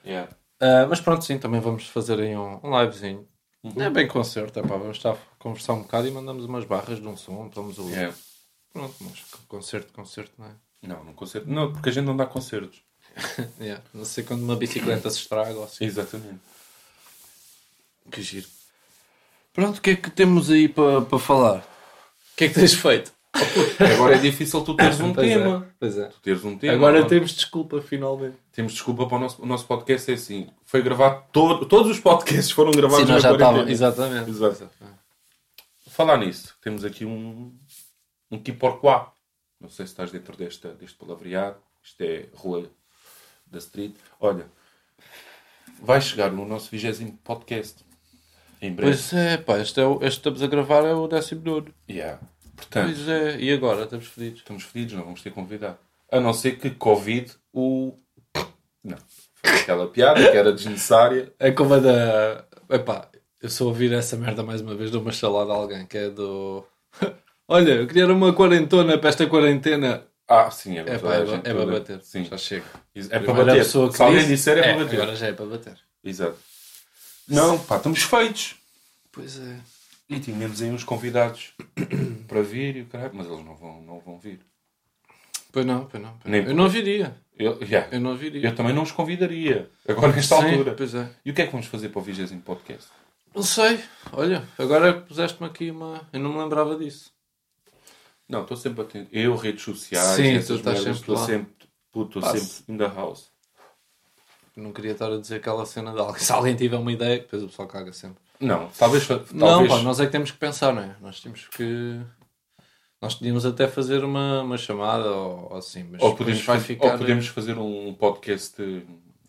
Yeah. 0.05 0.31
Ah, 0.61 0.87
mas 0.89 1.01
pronto, 1.01 1.25
sim, 1.25 1.39
também 1.39 1.61
vamos 1.61 1.87
fazer 1.87 2.19
aí 2.21 2.37
um, 2.37 2.59
um 2.65 2.81
livezinho. 2.81 3.27
Uhum. 3.63 3.73
Não 3.77 3.85
é 3.85 3.91
bem 3.91 4.09
concerto, 4.09 4.59
é 4.59 4.63
pá, 4.63 4.77
vamos 4.77 4.97
estar 4.97 5.13
a 5.13 5.19
conversar 5.39 5.75
um 5.75 5.83
bocado 5.83 6.09
e 6.09 6.11
mandamos 6.11 6.45
umas 6.45 6.65
barras 6.65 7.01
de 7.01 7.07
um 7.07 7.17
som, 7.17 7.47
estamos 7.47 7.79
ali. 7.79 7.91
Yeah. 7.91 8.17
Pronto, 8.73 8.95
mas 9.01 9.21
concerto, 9.47 9.93
concerto, 9.93 10.33
não 10.37 10.47
é? 10.47 10.51
Não, 10.83 11.05
não 11.05 11.13
concerto. 11.13 11.49
Não, 11.49 11.73
porque 11.73 11.91
a 11.91 11.93
gente 11.93 12.05
não 12.05 12.17
dá 12.17 12.27
concertos. 12.27 12.83
Yeah. 13.61 13.83
Não 13.93 14.05
sei 14.05 14.25
quando 14.25 14.43
uma 14.43 14.57
bicicleta 14.57 15.09
se 15.11 15.19
estraga 15.19 15.55
ou 15.55 15.65
assim. 15.65 15.85
Exatamente. 15.85 16.41
Que 18.11 18.23
giro. 18.23 18.49
Pronto, 19.53 19.79
o 19.79 19.81
que 19.81 19.91
é 19.91 19.97
que 19.97 20.11
temos 20.11 20.51
aí 20.51 20.69
para 20.69 21.03
para 21.03 21.19
falar? 21.19 21.59
O 21.59 22.37
que 22.37 22.45
é 22.45 22.49
que 22.49 22.55
tens 22.55 22.75
feito? 22.75 23.13
Agora 23.95 24.17
é 24.17 24.19
difícil 24.19 24.63
tu 24.63 24.75
teres 24.75 25.01
um 25.01 25.13
Pois 25.15 25.27
é, 25.31 25.35
tema. 25.39 25.69
pois 25.81 25.99
é. 25.99 26.07
Tu 26.09 26.21
teres 26.21 26.45
um 26.45 26.57
tema. 26.59 26.75
Agora 26.75 26.97
Agora 26.99 27.09
temos 27.09 27.33
desculpa, 27.33 27.81
finalmente. 27.81 28.37
temos 28.53 28.73
desculpa 28.73 29.07
para 29.07 29.17
o 29.17 29.21
nosso, 29.21 29.43
o 29.43 29.47
nosso 29.47 29.67
podcast. 29.67 30.11
É 30.11 30.15
assim: 30.15 30.49
foi 30.65 30.83
gravado. 30.83 31.25
Todo, 31.33 31.67
todos 31.67 31.91
os 31.91 31.99
podcasts 32.01 32.51
foram 32.51 32.71
gravados 32.73 33.07
Sim, 33.07 33.13
nós 33.13 33.23
na 33.23 33.31
já 33.31 33.37
quarentena. 33.37 33.71
estava. 33.73 33.91
Exatamente. 33.91 34.31
Exato. 34.31 34.71
Falar 35.89 36.17
nisso, 36.19 36.55
temos 36.63 36.85
aqui 36.85 37.05
um, 37.05 37.53
um 38.31 38.39
Kiporquá. 38.39 39.13
Não 39.61 39.69
sei 39.69 39.87
se 39.87 39.93
estás 39.93 40.11
dentro 40.11 40.37
desta, 40.37 40.75
deste 40.75 40.97
palavreado. 40.99 41.57
Isto 41.83 42.01
é 42.03 42.27
Rua 42.35 42.67
da 43.47 43.59
Street. 43.59 43.95
Olha, 44.21 44.47
vai 45.81 46.01
chegar 46.01 46.31
no 46.31 46.45
nosso 46.47 46.71
vigésimo 46.71 47.19
podcast. 47.25 47.85
Em 48.61 48.73
breve. 48.73 48.93
Pois 48.93 49.13
é, 49.13 49.37
pá, 49.39 49.59
este, 49.59 49.81
é 49.81 49.85
o, 49.87 49.95
este 50.03 50.19
estamos 50.19 50.43
a 50.43 50.47
gravar 50.47 50.85
é 50.85 50.95
o 50.95 51.07
décimo 51.09 51.43
nono. 51.45 51.75
Yeah. 51.91 52.21
Portanto, 52.67 52.95
Pois 52.95 53.09
é, 53.09 53.37
e 53.41 53.53
agora? 53.53 53.85
Estamos 53.85 54.07
fedidos. 54.07 54.39
estamos 54.41 54.63
fedidos, 54.65 54.95
não 54.95 55.05
vamos 55.05 55.21
ter 55.23 55.31
convidado. 55.31 55.79
A 56.11 56.21
não 56.21 56.33
ser 56.33 56.53
que 56.59 56.71
Covid 56.71 57.33
o. 57.53 57.95
Não. 58.85 58.99
Foi 59.45 59.61
aquela 59.61 59.89
piada 59.89 60.31
que 60.31 60.37
era 60.37 60.53
desnecessária. 60.53 61.33
É 61.39 61.51
como 61.51 61.75
a 61.75 61.79
da. 61.79 62.45
Epá, 62.71 63.09
eu 63.41 63.51
só 63.51 63.65
ouvir 63.67 63.93
essa 63.93 64.17
merda 64.17 64.43
mais 64.43 64.61
uma 64.61 64.75
vez 64.75 64.91
de 64.91 64.97
uma 64.97 65.11
chalada 65.13 65.53
a 65.53 65.57
alguém 65.57 65.85
que 65.87 65.99
é 65.99 66.09
do. 66.11 66.65
Olha, 67.49 67.73
eu 67.73 67.87
queria 67.87 68.07
uma 68.07 68.33
quarentona 68.33 68.97
para 68.99 69.09
esta 69.09 69.27
quarentena. 69.27 70.05
Ah, 70.29 70.51
sim, 70.51 70.79
é 70.79 70.81
É 70.81 70.85
para 70.85 70.99
pá, 71.01 71.15
é, 71.15 71.17
a 71.17 71.25
ba- 71.25 71.27
gente 71.33 71.49
é 71.51 71.55
para 71.55 71.67
bater. 71.67 72.01
Sim. 72.03 72.25
Já 72.25 72.39
chega. 72.39 72.65
É 72.95 73.19
para 73.19 73.35
bater. 73.35 73.55
pessoa 73.59 73.91
que 73.91 73.97
Se 73.97 74.03
alguém 74.03 74.19
disse- 74.21 74.33
disser, 74.35 74.59
é, 74.59 74.61
é, 74.61 74.75
para 74.75 74.85
bater. 74.85 75.01
Agora 75.03 75.17
já 75.17 75.27
é 75.27 75.33
para 75.33 75.47
bater. 75.47 75.79
Exato. 76.05 76.37
Não, 77.29 77.59
pá, 77.59 77.77
estamos 77.77 78.03
feitos. 78.03 78.55
Pois 79.11 79.39
é. 79.39 79.57
E 80.09 80.21
tínhamos 80.21 80.61
aí 80.61 80.71
uns 80.71 80.85
convidados 80.85 81.55
para 82.29 82.43
vir 82.43 82.77
e 82.77 82.83
o 82.83 82.87
caralho, 82.87 83.13
mas 83.15 83.27
eles 83.27 83.45
não 83.45 83.55
vão, 83.57 83.83
não 83.83 84.01
vão 84.01 84.19
vir. 84.19 84.41
Pois 85.51 85.65
não, 85.67 85.85
pois 85.87 86.03
não. 86.03 86.17
Pois 86.19 86.31
Nem. 86.31 86.45
Eu 86.45 86.55
não 86.55 86.69
viria. 86.69 87.17
Eu, 87.39 87.59
yeah, 87.63 87.89
Eu 87.91 88.01
não 88.01 88.15
viria. 88.17 88.47
eu 88.47 88.55
também 88.55 88.75
não 88.75 88.83
os 88.83 88.93
convidaria, 88.93 89.71
agora 89.89 90.13
nesta 90.13 90.37
Sim, 90.37 90.51
altura. 90.51 90.75
Pois 90.75 90.95
é. 90.95 91.11
E 91.25 91.31
o 91.31 91.35
que 91.35 91.43
é 91.43 91.47
que 91.47 91.53
vamos 91.53 91.67
fazer 91.67 91.89
para 91.89 91.99
o 91.99 92.03
vigésimo 92.03 92.43
podcast? 92.43 92.91
Não 93.35 93.43
sei. 93.43 93.81
Olha, 94.13 94.47
agora 94.59 94.93
puseste-me 94.93 95.49
aqui 95.49 95.71
uma. 95.71 96.07
Eu 96.13 96.21
não 96.21 96.33
me 96.33 96.39
lembrava 96.39 96.77
disso. 96.77 97.11
Não, 98.29 98.43
estou 98.43 98.57
sempre 98.57 98.83
atento. 98.83 99.09
Eu, 99.13 99.35
redes 99.37 99.63
sociais, 99.63 100.17
Sim, 100.17 100.35
tu 100.47 100.55
estás 100.57 100.65
merdas, 100.65 100.83
sempre 100.83 101.01
estou 101.01 101.15
lá. 101.15 101.27
sempre, 101.27 101.69
puto, 101.91 102.19
estou 102.19 102.37
sempre 102.39 102.75
in 102.75 102.79
the 102.79 102.87
house. 102.87 103.31
Não 104.55 104.73
queria 104.73 104.93
estar 104.93 105.11
a 105.11 105.17
dizer 105.19 105.37
aquela 105.37 105.65
cena 105.65 105.93
de 105.93 105.99
alguém. 105.99 106.23
Se 106.23 106.33
alguém 106.33 106.55
tiver 106.55 106.77
uma 106.77 106.93
ideia, 106.93 107.19
depois 107.19 107.43
o 107.43 107.47
pessoal 107.49 107.67
caga 107.69 107.93
sempre. 107.93 108.23
Não, 108.43 108.69
talvez, 108.77 109.07
talvez 109.07 109.33
Não, 109.33 109.69
pá, 109.69 109.79
nós 109.83 110.01
é 110.01 110.07
que 110.07 110.13
temos 110.13 110.33
que 110.33 110.39
pensar, 110.39 110.75
não 110.75 110.83
é? 110.83 110.97
Nós 111.01 111.21
temos 111.21 111.47
que. 111.47 112.01
Nós 113.01 113.15
podíamos 113.15 113.47
até 113.47 113.69
fazer 113.69 114.05
uma, 114.05 114.43
uma 114.43 114.59
chamada 114.59 115.11
ou, 115.11 115.49
ou 115.51 115.57
assim, 115.57 115.85
mas 115.85 116.03
ou, 116.03 116.15
podemos, 116.15 116.43
vai 116.43 116.61
ficar. 116.61 116.93
ou 116.93 116.99
podemos 116.99 117.27
fazer 117.29 117.57
um 117.59 117.95
podcast 117.95 118.55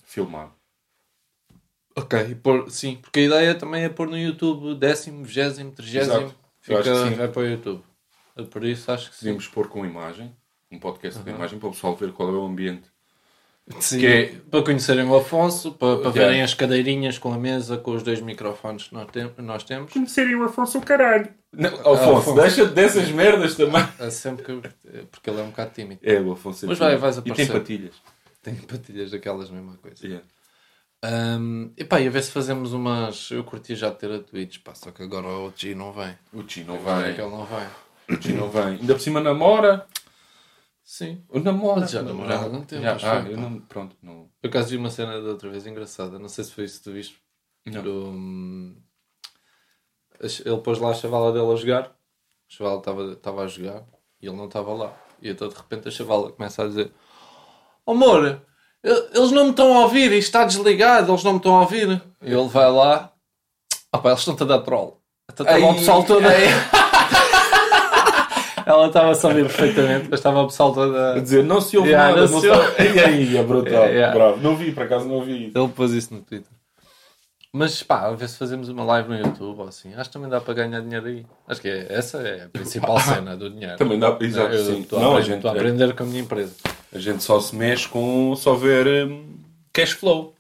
filmado. 0.04 0.52
Ok, 1.95 2.36
pôr, 2.36 2.71
sim, 2.71 2.97
porque 3.02 3.19
a 3.19 3.23
ideia 3.23 3.56
também 3.56 3.84
é 3.84 3.89
pôr 3.89 4.08
no 4.08 4.17
YouTube 4.17 4.76
décimo, 4.76 5.23
vigésimo, 5.23 5.71
trigésimo. 5.71 6.34
Fica, 6.60 6.84
sim. 6.84 7.13
vai 7.13 7.28
para 7.28 7.41
o 7.41 7.47
YouTube. 7.47 7.84
Por 8.49 8.63
isso 8.63 8.91
acho 8.91 9.10
que 9.10 9.15
sim. 9.15 9.26
Podíamos 9.26 9.47
pôr 9.47 9.67
com 9.67 9.86
imagem, 9.86 10.36
um 10.71 10.80
podcast 10.80 11.21
com 11.21 11.30
imagem, 11.30 11.60
para 11.60 11.69
o 11.69 11.71
pessoal 11.71 11.95
ver 11.95 12.12
qual 12.13 12.30
é 12.30 12.32
o 12.32 12.45
ambiente. 12.45 12.92
Sim, 13.80 13.99
Que 13.99 14.06
é- 14.08 14.26
Para 14.52 14.62
conhecerem 14.63 15.06
o 15.06 15.15
Afonso, 15.15 15.71
para, 15.71 15.97
para 15.99 16.10
verem 16.12 16.41
as 16.41 16.54
cadeirinhas 16.54 17.17
com 17.17 17.34
a 17.34 17.38
mesa, 17.38 17.78
com 17.78 17.91
os 17.91 18.04
dois 18.04 18.19
microfones 18.19 18.88
que 18.89 18.93
nós, 18.93 19.08
tem, 19.10 19.32
nós 19.38 19.63
temos. 19.63 19.91
Conhecerem 19.93 20.36
o 20.36 20.43
Afonso 20.43 20.80
o 20.80 20.82
caralho. 20.82 21.30
Não, 21.52 21.69
Alfonso, 21.86 22.12
Afonso. 22.32 22.41
deixa 22.41 22.65
dessas 22.65 23.10
merdas 23.10 23.56
também. 23.56 23.88
É 23.99 24.10
sempre 24.10 24.43
que. 24.43 24.69
Porque 25.12 25.30
ele 25.30 25.39
é 25.39 25.43
um 25.43 25.49
bocado 25.49 25.71
tímido. 25.73 26.02
É, 26.04 26.19
o 26.19 26.34
Afonso 26.34 26.65
é 26.65 26.67
Mas 26.67 26.78
vai- 26.78 26.97
vais 26.97 27.17
E 27.17 27.21
tem 27.21 27.32
aparecer. 27.32 27.54
patilhas. 27.54 27.95
Tem 28.41 28.56
patilhas 28.56 29.12
daquelas 29.12 29.49
mesma 29.49 29.78
coisa. 29.82 30.06
Yeah. 30.06 30.26
Um, 31.06 31.71
e 31.78 31.84
pá, 31.84 31.99
e 32.02 32.08
a 32.08 32.12
ver 32.12 32.23
se 32.23 32.32
fazemos 32.32 32.73
umas. 32.73 33.30
Eu 33.32 33.43
curti 33.43 33.76
já 33.76 33.91
ter 33.91 34.12
a 34.12 34.19
Twitch, 34.19 34.60
pá, 34.63 34.73
só 34.76 34.91
que 34.91 35.04
agora 35.04 35.28
o 35.28 35.54
G 35.56 35.73
não 35.76 35.91
vem. 35.93 36.17
O 36.34 36.43
Chi 36.47 36.63
não 36.63 36.76
é 36.76 36.80
vai. 36.80 37.13
que 37.13 37.21
ele 37.21 37.30
não 37.32 37.45
vai. 37.45 37.67
O 38.10 38.21
Chi 38.21 38.34
não 38.34 38.49
vem. 38.49 38.63
Ainda 38.82 38.93
por 38.93 38.99
cima 39.02 39.19
namora. 39.21 39.86
Sim. 40.95 41.23
O 41.27 41.39
namora. 41.39 41.79
Mas 41.79 41.89
já 41.89 42.03
namora 42.03 42.36
há 42.38 42.43
algum 42.43 42.62
tempo, 42.62 42.84
Já, 42.84 43.13
ah, 43.13 43.25
eu, 43.25 43.32
eu 43.32 43.38
não, 43.38 43.60
pronto, 43.62 43.95
não. 43.99 44.29
Por 44.39 44.47
acaso 44.47 44.69
vi 44.69 44.77
uma 44.77 44.91
cena 44.91 45.19
da 45.19 45.29
outra 45.29 45.49
vez 45.49 45.65
engraçada, 45.65 46.19
não 46.19 46.29
sei 46.29 46.43
se 46.43 46.51
foi 46.51 46.65
isso 46.65 46.77
que 46.77 46.84
tu 46.84 46.91
viste. 46.93 47.17
Não. 47.65 47.82
Do, 47.82 48.10
hum, 48.10 48.75
a- 50.21 50.25
ele 50.49 50.58
pôs 50.62 50.77
lá 50.77 50.91
a 50.91 50.93
chavala 50.93 51.34
dele 51.34 51.51
a 51.51 51.56
jogar, 51.56 51.82
a 51.86 51.91
chavala 52.47 52.77
estava- 52.77 53.12
estava 53.13 53.43
a 53.43 53.47
jogar 53.47 53.84
e 54.21 54.27
ele 54.27 54.36
não 54.38 54.45
estava 54.45 54.71
lá. 54.71 54.93
E 55.19 55.29
então 55.32 55.47
de 55.49 55.56
repente 55.56 55.88
a 55.88 55.91
chavala 55.91 56.32
começa 56.32 56.62
a 56.63 56.67
dizer: 56.67 56.91
"Oh, 57.88 57.93
Amor, 57.93 58.39
eles 58.84 59.32
não 59.32 59.45
me 59.45 59.49
estão 59.49 59.75
a 59.75 59.79
ouvir, 59.86 60.12
isto 60.12 60.27
está 60.27 60.45
desligado, 60.45 61.12
eles 61.12 61.23
não 61.23 61.32
me 61.32 61.38
estão 61.39 61.56
a 61.56 61.62
ouvir. 61.62 61.89
E 62.21 62.32
ele 62.32 62.47
vai 62.49 62.71
lá, 62.71 63.12
pá, 63.91 64.10
eles 64.10 64.19
estão-te 64.19 64.43
a 64.43 64.45
dar 64.45 64.60
troll. 64.60 65.01
Então 65.27 65.43
estava 65.43 65.71
o 65.71 65.73
pessoal 65.73 66.03
todo 66.03 66.23
ai. 66.27 66.83
Ela 68.65 68.88
estava 68.88 69.12
a 69.12 69.15
saber 69.15 69.43
perfeitamente, 69.45 70.08
mas 70.10 70.19
estava 70.19 70.41
o 70.41 70.47
pessoal 70.47 70.73
todo 70.73 70.95
a. 70.97 71.15
A 71.15 71.19
dizer, 71.19 71.43
não 71.43 71.60
se 71.62 71.78
ouve 71.78 71.89
Yeah, 71.89 72.10
nada. 72.15 72.28
não 72.32 72.39
se 72.41 72.47
ouve. 72.47 72.84
E 72.95 72.99
aí, 72.99 73.38
é 73.38 73.43
brutal. 73.43 73.86
Yeah. 73.86 74.13
Bravo. 74.13 74.41
Não 74.41 74.56
vi, 74.56 74.71
por 74.71 74.84
acaso 74.84 75.08
não 75.08 75.21
vi. 75.23 75.52
Ele 75.56 75.67
pôs 75.76 75.91
isso 75.91 76.13
no 76.13 76.21
Twitter. 76.21 76.52
Mas 77.56 77.84
pá, 77.84 78.08
a 78.08 78.12
ver 78.13 78.28
se 78.30 78.38
fazemos 78.38 78.67
uma 78.67 78.84
live 78.84 79.10
no 79.10 79.15
YouTube 79.17 79.60
ou 79.60 79.67
assim. 79.67 79.93
Acho 79.93 80.10
que 80.10 80.13
também 80.13 80.28
dá 80.30 80.41
para 80.41 80.54
ganhar 80.56 80.82
dinheiro 80.82 81.06
aí. 81.06 81.26
Acho 81.47 81.62
que 81.62 81.67
é, 81.67 81.86
essa 81.89 82.17
é 82.17 82.45
a 82.45 82.49
principal 82.49 82.97
cena 83.02 83.38
do 83.38 83.47
dinheiro. 83.49 83.78
Também 83.78 83.99
dá, 83.99 84.17
exato, 84.21 84.56
eu 84.56 84.65
sim. 84.65 84.82
Estou 84.82 84.99
Não, 84.99 85.12
a, 85.12 85.17
a 85.17 85.19
aprender- 85.19 85.26
gente, 85.28 85.36
estou 85.38 85.52
a 85.52 85.54
aprender 85.54 85.95
com 85.95 86.04
a 86.04 86.06
minha 86.08 86.21
empresa. 86.21 86.56
a 86.91 86.97
gente 86.97 87.21
só 87.23 87.39
se 87.39 87.56
mexe 87.56 87.88
com 87.88 88.36
só 88.36 88.56
ver 88.56 89.06
hum, 89.08 89.36
cash 89.71 89.91
flow. 89.91 90.34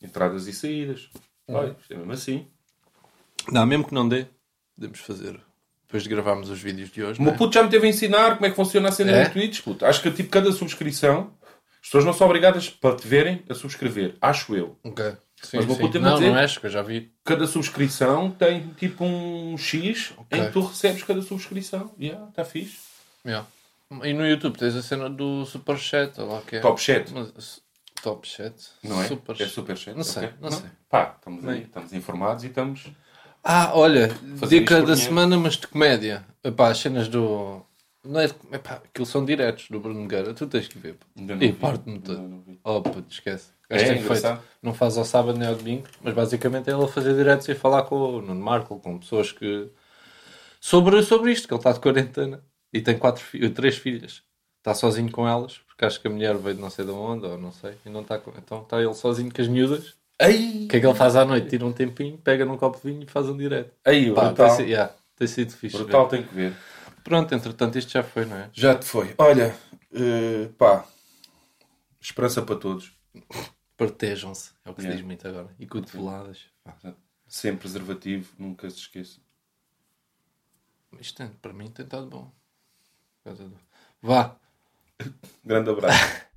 Entradas 0.00 0.46
e 0.46 0.52
saídas. 0.52 1.08
Olha, 1.48 1.74
isto 1.80 1.92
é 1.92 1.96
mesmo 1.96 2.12
assim. 2.12 2.46
Não, 3.50 3.66
mesmo 3.66 3.84
que 3.84 3.92
não 3.94 4.08
dê, 4.08 4.26
podemos 4.76 5.00
fazer. 5.00 5.40
Depois 5.90 6.04
de 6.04 6.08
gravarmos 6.08 6.48
os 6.48 6.60
vídeos 6.60 6.88
de 6.92 7.02
hoje. 7.02 7.18
O 7.18 7.22
não 7.22 7.24
meu 7.26 7.34
é? 7.34 7.36
puto 7.36 7.52
já 7.54 7.64
me 7.64 7.68
teve 7.68 7.84
a 7.84 7.90
ensinar 7.90 8.34
como 8.34 8.46
é 8.46 8.50
que 8.50 8.54
funciona 8.54 8.88
a 8.90 8.92
cena 8.92 9.10
É? 9.10 9.24
no 9.24 9.30
Twitch, 9.32 9.60
puto. 9.62 9.84
Acho 9.84 10.00
que 10.00 10.08
tipo 10.12 10.28
cada 10.30 10.52
subscrição, 10.52 11.32
as 11.82 11.86
pessoas 11.88 12.04
não 12.04 12.12
são 12.12 12.28
obrigadas 12.28 12.68
para 12.70 12.94
te 12.94 13.08
verem 13.08 13.42
a 13.48 13.54
subscrever. 13.54 14.14
Acho 14.20 14.54
eu. 14.54 14.78
Ok. 14.84 15.04
Sim, 15.42 15.56
Mas 15.56 15.64
vou 15.66 15.74
sim. 15.74 15.82
continuar 15.82 16.10
a 16.10 16.12
Não, 16.12 16.18
dizer- 16.20 16.30
não 16.30 16.38
és, 16.38 16.58
que 16.58 16.66
eu 16.66 16.70
já 16.70 16.82
vi. 16.82 17.12
Cada 17.24 17.44
subscrição 17.46 18.30
tem 18.30 18.68
tipo 18.78 19.04
um 19.04 19.56
X 19.58 20.12
em 20.12 20.20
Ok. 20.20 20.46
que 20.46 20.52
tu 20.52 20.60
recebes 20.60 21.02
cada 21.02 21.22
subscrição. 21.22 21.92
Yeah, 21.98 22.28
está 22.28 22.44
fixe. 22.44 22.78
Yeah. 23.26 23.44
E 24.04 24.12
no 24.12 24.24
YouTube 24.24 24.56
tens 24.58 24.76
a 24.76 24.82
cena 24.82 25.10
do 25.10 25.44
Superchat, 25.44 26.20
ou 26.20 26.28
lá 26.28 26.38
o 26.38 26.42
que 26.42 26.56
é. 26.56 26.60
Top 26.60 26.80
chat. 26.80 27.10
Mas, 27.12 27.60
top 28.00 28.28
chat? 28.28 28.54
Não 28.84 29.02
é? 29.02 29.08
Super... 29.08 29.40
É 29.42 29.46
super 29.48 29.76
chat. 29.76 29.96
Não 29.96 30.04
sei, 30.04 30.26
ok. 30.26 30.36
não 30.40 30.50
sei. 30.52 30.70
Pá, 30.88 31.16
estamos 31.18 31.48
aí, 31.48 31.62
estamos 31.62 31.92
informados 31.94 32.44
e 32.44 32.46
estamos. 32.46 32.84
Ah, 33.42 33.72
olha, 33.74 34.08
Fazer 34.36 34.60
dica 34.60 34.82
da 34.82 34.96
semana, 34.96 35.36
mas 35.38 35.54
de 35.56 35.66
comédia. 35.66 36.24
Epá, 36.44 36.68
as 36.70 36.78
cenas 36.78 37.08
do. 37.08 37.62
Não 38.04 38.20
é. 38.20 38.26
Epá, 38.52 38.82
aquilo 38.84 39.06
são 39.06 39.24
diretos 39.24 39.68
do 39.68 39.80
Bruno 39.80 40.00
Nogueira, 40.00 40.34
tu 40.34 40.46
tens 40.46 40.68
que 40.68 40.78
ver. 40.78 40.96
Ainda 41.16 41.36
não 41.36 41.42
E 41.42 41.50
vi. 41.50 41.52
parte-me 41.58 41.94
Ainda 41.96 42.06
todo. 42.14 42.28
não 42.28 42.40
vi. 42.40 42.60
Oh, 42.64 42.80
puto, 42.82 43.04
esquece. 43.10 43.50
gajo 43.68 43.82
É, 43.84 43.86
tem 43.86 43.94
feito. 43.96 44.04
engraçado. 44.04 44.42
Não 44.62 44.74
faz 44.74 44.96
ao 44.98 45.04
sábado 45.04 45.38
nem 45.38 45.48
ao 45.48 45.54
domingo, 45.54 45.86
mas 46.02 46.14
basicamente 46.14 46.68
é 46.70 46.72
ele 46.74 46.84
a 46.84 46.88
fazer 46.88 47.14
diretos 47.14 47.48
e 47.48 47.54
falar 47.54 47.82
com 47.84 47.96
o 47.96 48.22
Nuno 48.22 48.40
Marco, 48.42 48.78
com 48.78 48.98
pessoas 48.98 49.32
que. 49.32 49.68
Sobre, 50.60 51.02
sobre 51.02 51.32
isto, 51.32 51.48
que 51.48 51.54
ele 51.54 51.60
está 51.60 51.72
de 51.72 51.80
quarentena 51.80 52.42
e 52.72 52.80
tem 52.82 52.98
quatro, 52.98 53.24
fi- 53.24 53.48
três 53.50 53.76
filhas. 53.78 54.22
Está 54.58 54.74
sozinho 54.74 55.10
com 55.10 55.26
elas, 55.26 55.58
porque 55.66 55.86
acho 55.86 55.98
que 56.00 56.06
a 56.06 56.10
mulher 56.10 56.36
veio 56.36 56.54
de 56.56 56.60
não 56.60 56.68
sei 56.68 56.84
de 56.84 56.90
onde, 56.90 57.24
ou 57.26 57.38
não 57.38 57.50
sei, 57.50 57.72
e 57.86 57.88
não 57.88 58.02
está 58.02 58.18
com... 58.18 58.30
Então 58.36 58.60
está 58.60 58.78
ele 58.82 58.92
sozinho 58.92 59.32
com 59.32 59.40
as 59.40 59.48
miúdas. 59.48 59.94
O 60.20 60.68
que 60.68 60.76
é 60.76 60.80
que 60.80 60.86
ele 60.86 60.94
faz 60.94 61.16
à 61.16 61.24
noite? 61.24 61.48
Tira 61.48 61.64
um 61.64 61.72
tempinho, 61.72 62.18
pega 62.18 62.44
num 62.44 62.56
copo 62.58 62.76
de 62.78 62.84
vinho 62.92 63.02
e 63.02 63.06
faz 63.06 63.26
um 63.28 63.36
direto. 63.36 63.74
aí 63.84 64.12
Pá, 64.14 64.26
brutal. 64.26 64.46
tem, 64.48 64.56
sido, 64.56 64.68
yeah, 64.68 64.94
tem 65.16 65.26
sido 65.28 65.52
fixe. 65.52 65.76
Brutal, 65.76 66.08
ver. 66.08 66.10
tem 66.18 66.26
que 66.26 66.34
ver. 66.34 66.54
Pronto, 67.02 67.34
entretanto, 67.34 67.78
isto 67.78 67.90
já 67.90 68.02
foi, 68.02 68.26
não 68.26 68.36
é? 68.36 68.50
Já 68.52 68.74
te 68.78 68.84
foi. 68.84 69.14
Olha, 69.18 69.56
eh, 69.92 70.48
pá, 70.58 70.84
esperança 72.00 72.42
para 72.42 72.56
todos. 72.56 72.92
Protejam-se, 73.76 74.52
é 74.64 74.70
o 74.70 74.74
que 74.74 74.82
se 74.82 74.88
Yeah. 74.88 74.96
diz 75.00 75.06
muito 75.06 75.26
agora. 75.26 75.48
E 75.58 75.66
cotoveladas. 75.66 76.44
Pá, 76.62 76.76
Sem 77.26 77.56
preservativo, 77.56 78.30
nunca 78.38 78.68
se 78.68 78.76
esqueça. 78.78 79.20
Isto 81.00 81.16
tem- 81.18 81.28
para 81.40 81.52
mim 81.52 81.70
tem 81.70 81.84
estado 81.84 82.06
bom. 82.06 82.30
Vá, 84.02 84.36
Grande 85.44 85.70
abraço. 85.70 85.98